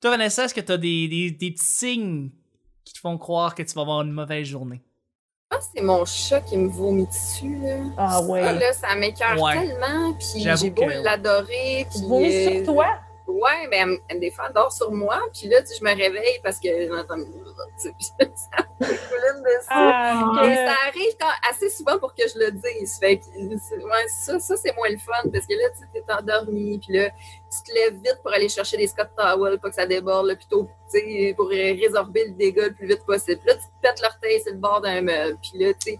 Toi, 0.00 0.10
Vanessa, 0.10 0.44
est-ce 0.44 0.54
que 0.54 0.60
tu 0.60 0.72
as 0.72 0.76
des, 0.76 1.08
des, 1.08 1.30
des 1.30 1.50
petits 1.52 1.64
signes 1.64 2.30
qui 2.84 2.94
te 2.94 2.98
font 2.98 3.18
croire 3.18 3.54
que 3.54 3.62
tu 3.62 3.74
vas 3.74 3.82
avoir 3.82 4.02
une 4.02 4.12
mauvaise 4.12 4.46
journée? 4.46 4.82
Je 5.54 5.56
pense 5.56 5.66
que 5.66 5.72
c'est 5.76 5.82
mon 5.84 6.04
chat 6.04 6.40
qui 6.40 6.56
me 6.56 6.68
vomit 6.68 7.06
dessus. 7.06 7.58
Là. 7.62 7.76
Ah 7.96 8.20
ouais. 8.22 8.42
Ça, 8.42 8.52
là, 8.52 8.72
ça 8.72 8.94
m'écœure 8.96 9.40
Ouais. 9.40 9.52
tellement. 9.54 10.12
Puis 10.18 10.46
j'ai 10.56 10.70
beau 10.70 10.82
que- 10.86 11.02
l'adorer. 11.04 11.86
Puis, 11.90 12.00
Tu 12.00 12.06
vomis 12.06 12.34
euh, 12.34 12.56
sur 12.64 12.74
toi? 12.74 12.86
Ouais, 13.26 13.66
mais 13.70 13.84
des 14.18 14.30
fois, 14.30 14.44
elle 14.48 14.54
dort 14.54 14.70
sur 14.72 14.90
moi. 14.92 15.18
Puis 15.32 15.48
là, 15.48 15.58
je 15.60 15.82
me 15.82 15.90
réveille 15.90 16.40
parce 16.42 16.60
que 16.60 16.68
j'entends. 16.86 17.16
Ah, 19.70 20.32
que- 20.42 20.54
ça 20.54 20.74
arrive 20.88 21.16
quand- 21.20 21.50
assez 21.50 21.70
souvent 21.70 21.98
pour 21.98 22.14
que 22.14 22.22
je 22.28 22.38
le 22.38 22.50
dise. 22.52 22.98
Fait 22.98 23.18
que, 23.18 23.24
c'est- 23.24 23.82
ouais, 23.82 24.08
ça, 24.08 24.38
ça 24.38 24.56
c'est 24.56 24.74
moins 24.76 24.88
le 24.90 24.98
fun 24.98 25.28
parce 25.32 25.46
que 25.46 25.54
là, 25.54 25.68
tu 25.70 25.98
es 25.98 26.12
endormi, 26.12 26.78
puis 26.78 26.96
là, 26.98 27.08
tu 27.10 27.62
te 27.70 27.74
lèves 27.74 27.94
vite 27.94 28.18
pour 28.22 28.32
aller 28.32 28.48
chercher 28.48 28.76
des 28.76 28.86
Scott 28.88 29.08
Towel, 29.16 29.58
pas 29.58 29.68
que 29.70 29.74
ça 29.74 29.86
déborde, 29.86 30.26
là, 30.26 30.36
plutôt, 30.36 30.68
tu 30.92 30.98
sais, 30.98 31.34
pour 31.36 31.48
résorber 31.48 32.26
le 32.26 32.32
dégât 32.32 32.68
le 32.68 32.74
plus 32.74 32.86
vite 32.88 33.04
possible. 33.06 33.40
Là, 33.46 33.54
tu 33.54 33.60
te 33.60 33.80
pètes 33.82 34.00
l'orteil 34.02 34.40
sur 34.42 34.52
le 34.52 34.58
bord 34.58 34.80
d'un 34.80 35.00
meuble, 35.00 35.38
puis 35.40 35.58
là, 35.64 35.72
tu 35.74 35.92
sais, 35.92 35.98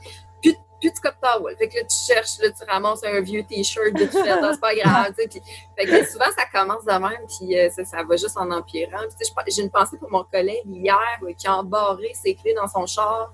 plus, 0.89 0.91
de- 0.93 0.97
Scott 0.97 1.15
Towel. 1.21 1.57
Fait 1.57 1.69
que 1.69 1.77
là, 1.77 1.83
tu 1.85 1.97
cherches, 2.13 2.39
là, 2.41 2.49
tu 2.51 2.65
ramasses 2.71 3.05
un 3.05 3.21
vieux 3.21 3.43
T-shirt 3.45 3.93
de 3.93 4.05
Ah, 4.29 4.51
c'est 4.53 4.61
pas 4.61 4.75
grave, 4.75 5.13
tu 5.19 5.23
sais. 5.23 5.29
puis- 5.29 5.43
Fait 5.79 5.85
que 5.87 6.11
souvent, 6.11 6.25
ça 6.37 6.45
commence 6.53 6.85
de 6.85 6.93
même, 6.93 7.27
puis 7.39 7.59
euh, 7.59 7.71
ça, 7.71 7.85
ça 7.85 8.03
va 8.03 8.17
juste 8.17 8.37
en 8.37 8.51
empirant. 8.51 8.99
J'ai 9.49 9.63
une 9.63 9.71
pensée 9.71 9.97
pour 9.99 10.11
mon 10.11 10.25
collègue 10.25 10.63
hier 10.67 10.99
euh, 11.23 11.33
qui 11.37 11.47
a 11.47 11.57
embarré 11.57 12.13
ses 12.15 12.35
clés 12.35 12.55
dans 12.55 12.69
son 12.69 12.87
char. 12.87 13.33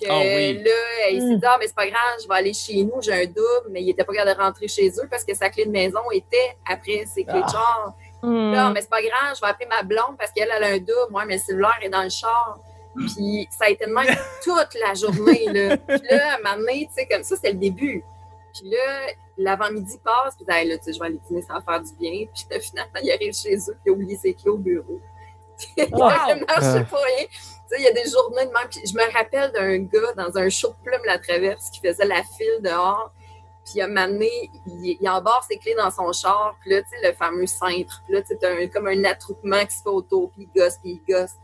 Que 0.00 0.06
Ah 0.08 0.18
oui. 0.20 0.62
là, 0.64 1.08
il 1.10 1.20
s'est 1.20 1.36
dit, 1.36 1.46
ah, 1.46 1.56
mais 1.60 1.66
c'est 1.66 1.74
pas 1.76 1.86
grave, 1.86 2.18
je 2.22 2.26
vais 2.26 2.34
aller 2.34 2.54
chez 2.54 2.82
nous, 2.82 3.00
j'ai 3.02 3.12
un 3.12 3.26
double, 3.26 3.68
mais 3.70 3.82
il 3.82 3.90
était 3.90 4.04
pas 4.04 4.12
capable 4.14 4.36
de 4.38 4.42
rentrer 4.42 4.66
chez 4.68 4.88
eux 4.88 5.06
parce 5.10 5.22
que 5.22 5.34
sa 5.34 5.50
clé 5.50 5.66
de 5.66 5.70
maison 5.70 6.00
était 6.12 6.56
après 6.68 7.04
ses 7.06 7.24
clés 7.24 7.40
de 7.40 7.44
Ah. 7.46 7.52
char. 7.52 7.94
Hmm. 8.22 8.52
Là, 8.52 8.70
mais 8.70 8.80
c'est 8.80 8.88
pas 8.90 9.02
grave, 9.02 9.34
je 9.36 9.40
vais 9.40 9.48
appeler 9.48 9.66
ma 9.68 9.82
blonde 9.82 10.16
parce 10.18 10.30
qu'elle 10.32 10.48
elle 10.56 10.64
a 10.64 10.68
un 10.68 10.78
double, 10.78 11.10
moi, 11.10 11.24
mais 11.26 11.34
le 11.34 11.40
cellulaire 11.40 11.76
est 11.82 11.88
dans 11.90 12.02
le 12.04 12.08
char. 12.08 12.58
Puis 12.96 13.48
ça 13.50 13.64
a 13.66 13.68
été 13.70 13.86
de 13.86 13.92
même 13.92 14.14
toute 14.42 14.74
la 14.80 14.94
journée. 14.94 15.46
Là. 15.46 15.76
Puis 15.98 16.08
là, 16.10 16.32
à 16.32 16.34
un 16.36 16.38
moment 16.38 16.58
donné, 16.58 16.86
tu 16.88 16.94
sais, 16.94 17.06
comme 17.06 17.22
ça, 17.22 17.36
c'est 17.42 17.52
le 17.52 17.58
début. 17.58 18.04
Puis 18.52 18.68
là, 18.70 19.06
l'avant-midi 19.38 19.96
passe, 20.04 20.36
puis 20.36 20.44
hey, 20.54 20.68
là, 20.68 20.76
tu 20.76 20.84
sais, 20.84 20.92
je 20.92 20.98
vais 21.00 21.06
aller 21.06 21.20
dîner, 21.26 21.40
ça 21.42 21.54
va 21.54 21.62
faire 21.62 21.80
du 21.80 21.92
bien. 21.94 22.26
Puis 22.34 22.44
là, 22.50 22.60
finalement, 22.60 23.00
il 23.02 23.10
arrive 23.10 23.32
chez 23.34 23.56
eux, 23.56 23.72
puis 23.72 23.80
il 23.86 23.90
a 23.90 23.92
oublié 23.92 24.16
ses 24.18 24.34
clés 24.34 24.50
au 24.50 24.58
bureau. 24.58 25.00
il 25.76 25.84
Wow! 25.90 26.02
a 26.02 26.34
marché 26.36 26.84
pour 26.84 26.98
rien. 26.98 27.26
Tu 27.28 27.38
sais, 27.68 27.76
il 27.78 27.84
y 27.84 27.88
a 27.88 27.92
des 27.92 28.10
journées 28.10 28.44
de 28.46 28.50
même. 28.52 28.68
Puis 28.70 28.80
je 28.86 28.94
me 28.94 29.10
rappelle 29.12 29.52
d'un 29.52 29.78
gars 29.78 30.12
dans 30.16 30.36
un 30.36 30.48
show 30.50 30.68
de 30.68 30.74
plume 30.84 31.00
la 31.06 31.18
traverse 31.18 31.70
qui 31.70 31.80
faisait 31.80 32.04
la 32.04 32.22
file 32.22 32.60
dehors. 32.60 33.10
Puis 33.64 33.80
à 33.80 33.84
un 33.84 33.88
moment 33.88 34.08
donné, 34.08 34.50
il, 34.66 34.98
il 35.00 35.08
embarque 35.08 35.44
ses 35.44 35.56
clés 35.56 35.74
dans 35.76 35.90
son 35.90 36.12
char. 36.12 36.54
Puis 36.60 36.70
là, 36.72 36.82
tu 36.82 36.88
sais, 36.90 37.08
le 37.08 37.14
fameux 37.14 37.46
cintre. 37.46 38.02
Puis 38.04 38.14
là, 38.14 38.20
tu 38.22 38.36
sais, 38.36 38.46
un- 38.46 38.66
comme 38.68 38.88
un 38.88 39.04
attroupement 39.04 39.64
qui 39.64 39.76
se 39.76 39.82
fait 39.82 39.88
autour. 39.88 40.30
Puis 40.32 40.46
il 40.54 40.60
gosse, 40.60 40.76
puis 40.82 41.00
il 41.06 41.12
gosse. 41.14 41.36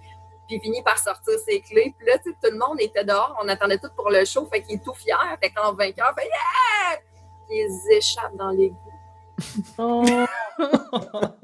Puis 0.49 0.57
il 0.57 0.61
finit 0.61 0.83
par 0.83 0.99
sortir 0.99 1.35
ses 1.45 1.61
clés. 1.61 1.95
Puis 1.99 2.07
là, 2.09 2.19
tu 2.19 2.31
sais, 2.31 2.37
tout 2.43 2.51
le 2.51 2.59
monde 2.59 2.81
était 2.81 3.05
dehors. 3.05 3.37
On 3.45 3.49
attendait 3.49 3.79
tout 3.79 3.91
pour 3.95 4.11
le 4.11 4.25
show. 4.25 4.47
Fait 4.51 4.63
qu'il 4.63 4.77
est 4.77 4.83
tout 4.85 4.95
fier. 4.95 5.19
Fait 5.41 5.51
qu'en 5.51 5.73
vainqueur, 5.75 6.13
fait 6.19 6.25
Yeah! 6.27 6.99
Puis 7.49 7.59
ils 7.59 7.97
échappent 7.97 8.37
dans 8.37 8.51
l'égout. 8.51 8.77
Oh. 9.79 10.05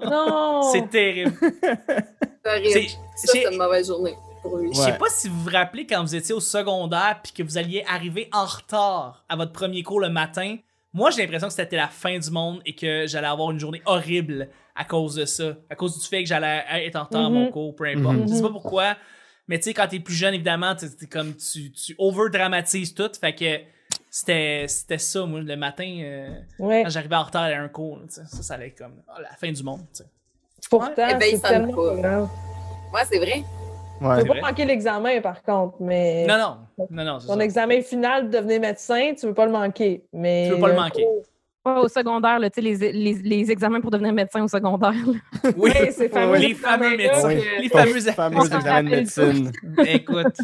non! 0.03 0.63
C'est 0.73 0.89
terrible. 0.91 1.33
C'est 1.41 2.51
horrible. 2.51 2.91
C'est- 3.15 3.45
une 3.53 3.57
mauvaise 3.59 3.87
journée 3.87 4.17
pour 4.43 4.57
lui. 4.57 4.73
Je 4.73 4.79
sais 4.81 4.93
Ouais. 4.93 4.99
pas 4.99 5.09
si 5.09 5.29
vous 5.29 5.41
vous 5.43 5.51
rappelez 5.51 5.87
quand 5.87 6.03
vous 6.03 6.15
étiez 6.15 6.35
au 6.35 6.41
secondaire 6.41 7.21
puis 7.23 7.33
que 7.33 7.43
vous 7.43 7.57
alliez 7.59 7.85
arriver 7.89 8.29
en 8.33 8.45
retard 8.45 9.25
à 9.29 9.37
votre 9.37 9.53
premier 9.53 9.83
cours 9.83 10.01
le 10.01 10.09
matin. 10.09 10.57
Moi, 10.93 11.11
j'ai 11.11 11.23
l'impression 11.23 11.49
que 11.49 11.55
c'était 11.55 11.77
la 11.77 11.89
fin 11.89 12.19
du 12.19 12.31
monde 12.31 12.61
et 12.67 12.75
que 12.75 13.07
j'allais 13.07 13.27
avoir 13.27 13.51
une 13.51 13.59
journée 13.61 13.83
horrible 13.87 14.49
à 14.75 14.85
cause 14.85 15.15
de 15.17 15.25
ça. 15.25 15.57
À 15.71 15.75
cause 15.75 15.99
du 16.01 16.07
fait 16.07 16.23
que 16.23 16.29
j'allais 16.29 16.63
être 16.85 16.97
en 16.97 17.05
retard 17.05 17.27
à 17.27 17.31
mon 17.31 17.47
Mhm. 17.47 17.51
cours, 17.51 17.75
peu 17.77 17.85
importe. 17.87 18.17
Mhm. 18.17 18.29
Je 18.29 18.35
sais 18.35 18.43
pas 18.43 18.51
pourquoi. 18.51 18.97
Mais 19.47 19.59
tu 19.59 19.65
sais, 19.65 19.75
quand 19.75 19.87
t'es 19.87 20.01
plus 20.01 20.15
jeune, 20.15 20.35
évidemment, 20.35 20.75
t'es 20.75 20.89
comme 21.07 21.35
tu, 21.37 21.71
tu 21.71 21.95
over-dramatises 21.99 22.95
tout. 22.95 23.11
Fait 23.21 23.35
que 23.35 23.61
c'était 24.11 24.65
c'était 24.69 24.99
ça, 24.99 25.27
moi, 25.27 25.41
le 25.41 25.57
matin, 25.57 25.99
euh, 26.03 26.29
Ouais. 26.59 26.83
quand 26.83 26.91
j'arrivais 26.91 27.17
en 27.17 27.25
retard 27.25 27.43
à 27.45 27.49
un 27.49 27.69
cours. 27.69 27.99
Ça, 28.09 28.25
ça 28.27 28.55
allait 28.55 28.69
être 28.69 28.79
comme 28.79 28.95
oh, 29.09 29.21
la 29.21 29.31
fin 29.37 29.53
du 29.53 29.63
monde. 29.63 29.81
tu 29.95 30.03
sais. 30.03 30.09
Pourtant, 30.71 30.93
Eh 31.11 31.15
ben, 31.15 31.23
c'est 31.31 31.41
tellement 31.41 31.75
pas. 31.75 31.95
pas 31.95 32.01
grave. 32.01 32.29
Ouais, 32.93 33.01
c'est 33.11 33.19
vrai. 33.19 33.43
Ouais. 34.01 34.15
Tu 34.17 34.21
C'est 34.21 34.23
peux 34.23 34.29
vrai. 34.33 34.41
pas 34.41 34.49
manquer 34.49 34.65
l'examen, 34.65 35.21
par 35.21 35.43
contre, 35.43 35.77
mais 35.81 36.27
Non, 36.27 36.39
non. 36.39 36.87
Non, 36.91 37.05
non, 37.05 37.21
c'est 37.21 37.27
ton 37.27 37.37
ça. 37.37 37.45
examen 37.45 37.81
final 37.83 38.29
de 38.31 38.37
devenir 38.39 38.61
médecin, 38.61 39.13
tu 39.19 39.27
veux 39.27 39.35
pas 39.35 39.45
le 39.47 39.53
manquer. 39.53 40.05
Mais 40.13 40.47
Tu 40.49 40.55
veux 40.55 40.61
pas 40.61 40.69
le 40.69 40.73
le 40.75 40.81
manquer. 40.81 41.03
cours- 41.05 41.23
Ouais, 41.67 41.77
au 41.79 41.89
secondaire, 41.89 42.39
là, 42.39 42.51
tu 42.51 42.57
sais, 42.57 42.61
les, 42.61 42.93
les, 42.93 43.15
les 43.15 43.51
examens 43.51 43.81
pour 43.81 43.91
devenir 43.91 44.13
médecin 44.13 44.43
au 44.45 44.49
secondaire. 44.49 44.93
là. 44.93 45.51
Oui, 45.57 45.71
c'est 45.93 46.11
fameux 46.11 46.37
les 46.37 46.55
fameux 46.55 46.97
médecins. 46.97 47.29
Les 47.61 47.69
fameux 47.71 48.01
fameux 48.01 48.45
examens 48.45 48.83
de 48.83 48.89
médecine. 48.91 49.53
Écoute. 49.87 50.37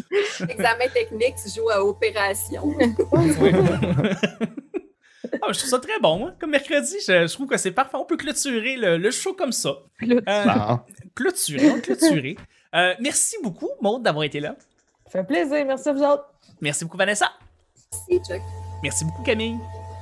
Examen 0.49 0.87
technique, 0.93 1.35
tu 1.43 1.49
joues 1.53 1.69
à 1.69 1.83
opération. 1.83 2.63
Oui. 3.11 3.51
Ah, 5.43 5.47
je 5.51 5.57
trouve 5.59 5.69
ça 5.69 5.79
très 5.79 5.99
bon, 6.01 6.17
moi. 6.17 6.31
Comme 6.39 6.49
mercredi, 6.51 6.95
je, 7.07 7.27
je 7.27 7.33
trouve 7.33 7.47
que 7.47 7.57
c'est 7.57 7.71
parfait. 7.71 7.95
On 7.97 8.05
peut 8.05 8.17
clôturer 8.17 8.75
le, 8.75 8.97
le 8.97 9.11
show 9.11 9.33
comme 9.33 9.51
ça. 9.51 9.75
Euh, 10.03 10.45
clôturer, 11.15 11.71
on 11.71 11.79
clôturer. 11.79 12.35
Euh, 12.73 12.93
merci 13.01 13.35
beaucoup, 13.43 13.67
Maud, 13.81 14.01
d'avoir 14.01 14.23
été 14.23 14.39
là. 14.39 14.55
Ça 15.07 15.19
fait 15.19 15.27
plaisir. 15.27 15.65
Merci 15.67 15.89
à 15.89 15.91
vous 15.91 16.03
autres. 16.03 16.23
Merci 16.61 16.85
beaucoup, 16.85 16.95
Vanessa. 16.95 17.29
Si, 18.07 18.17
Chuck. 18.19 18.39
Merci 18.81 19.03
beaucoup, 19.03 19.23
Camille. 19.23 19.57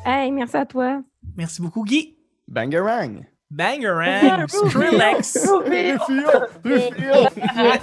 Hey, 0.05 0.29
merci 0.31 0.55
à 0.55 0.67
toi. 0.67 1.01
Merci 1.35 1.61
beaucoup, 1.61 1.83
Guy. 1.83 2.17
Bangarang. 2.47 3.25
Bangarang, 3.51 4.47
Skrillex. 4.47 5.49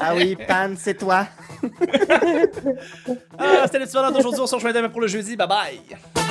Ah 0.00 0.14
oui, 0.14 0.36
Pan, 0.36 0.74
c'est 0.76 0.94
toi. 0.94 1.26
Ah, 3.38 3.62
c'était 3.64 3.80
l'épisode 3.80 4.14
d'aujourd'hui. 4.14 4.40
On 4.42 4.46
se 4.46 4.54
rejoint 4.54 4.72
demain 4.72 4.88
pour 4.88 5.00
le 5.00 5.08
jeudi. 5.08 5.36
Bye 5.36 5.48
bye. 5.48 6.25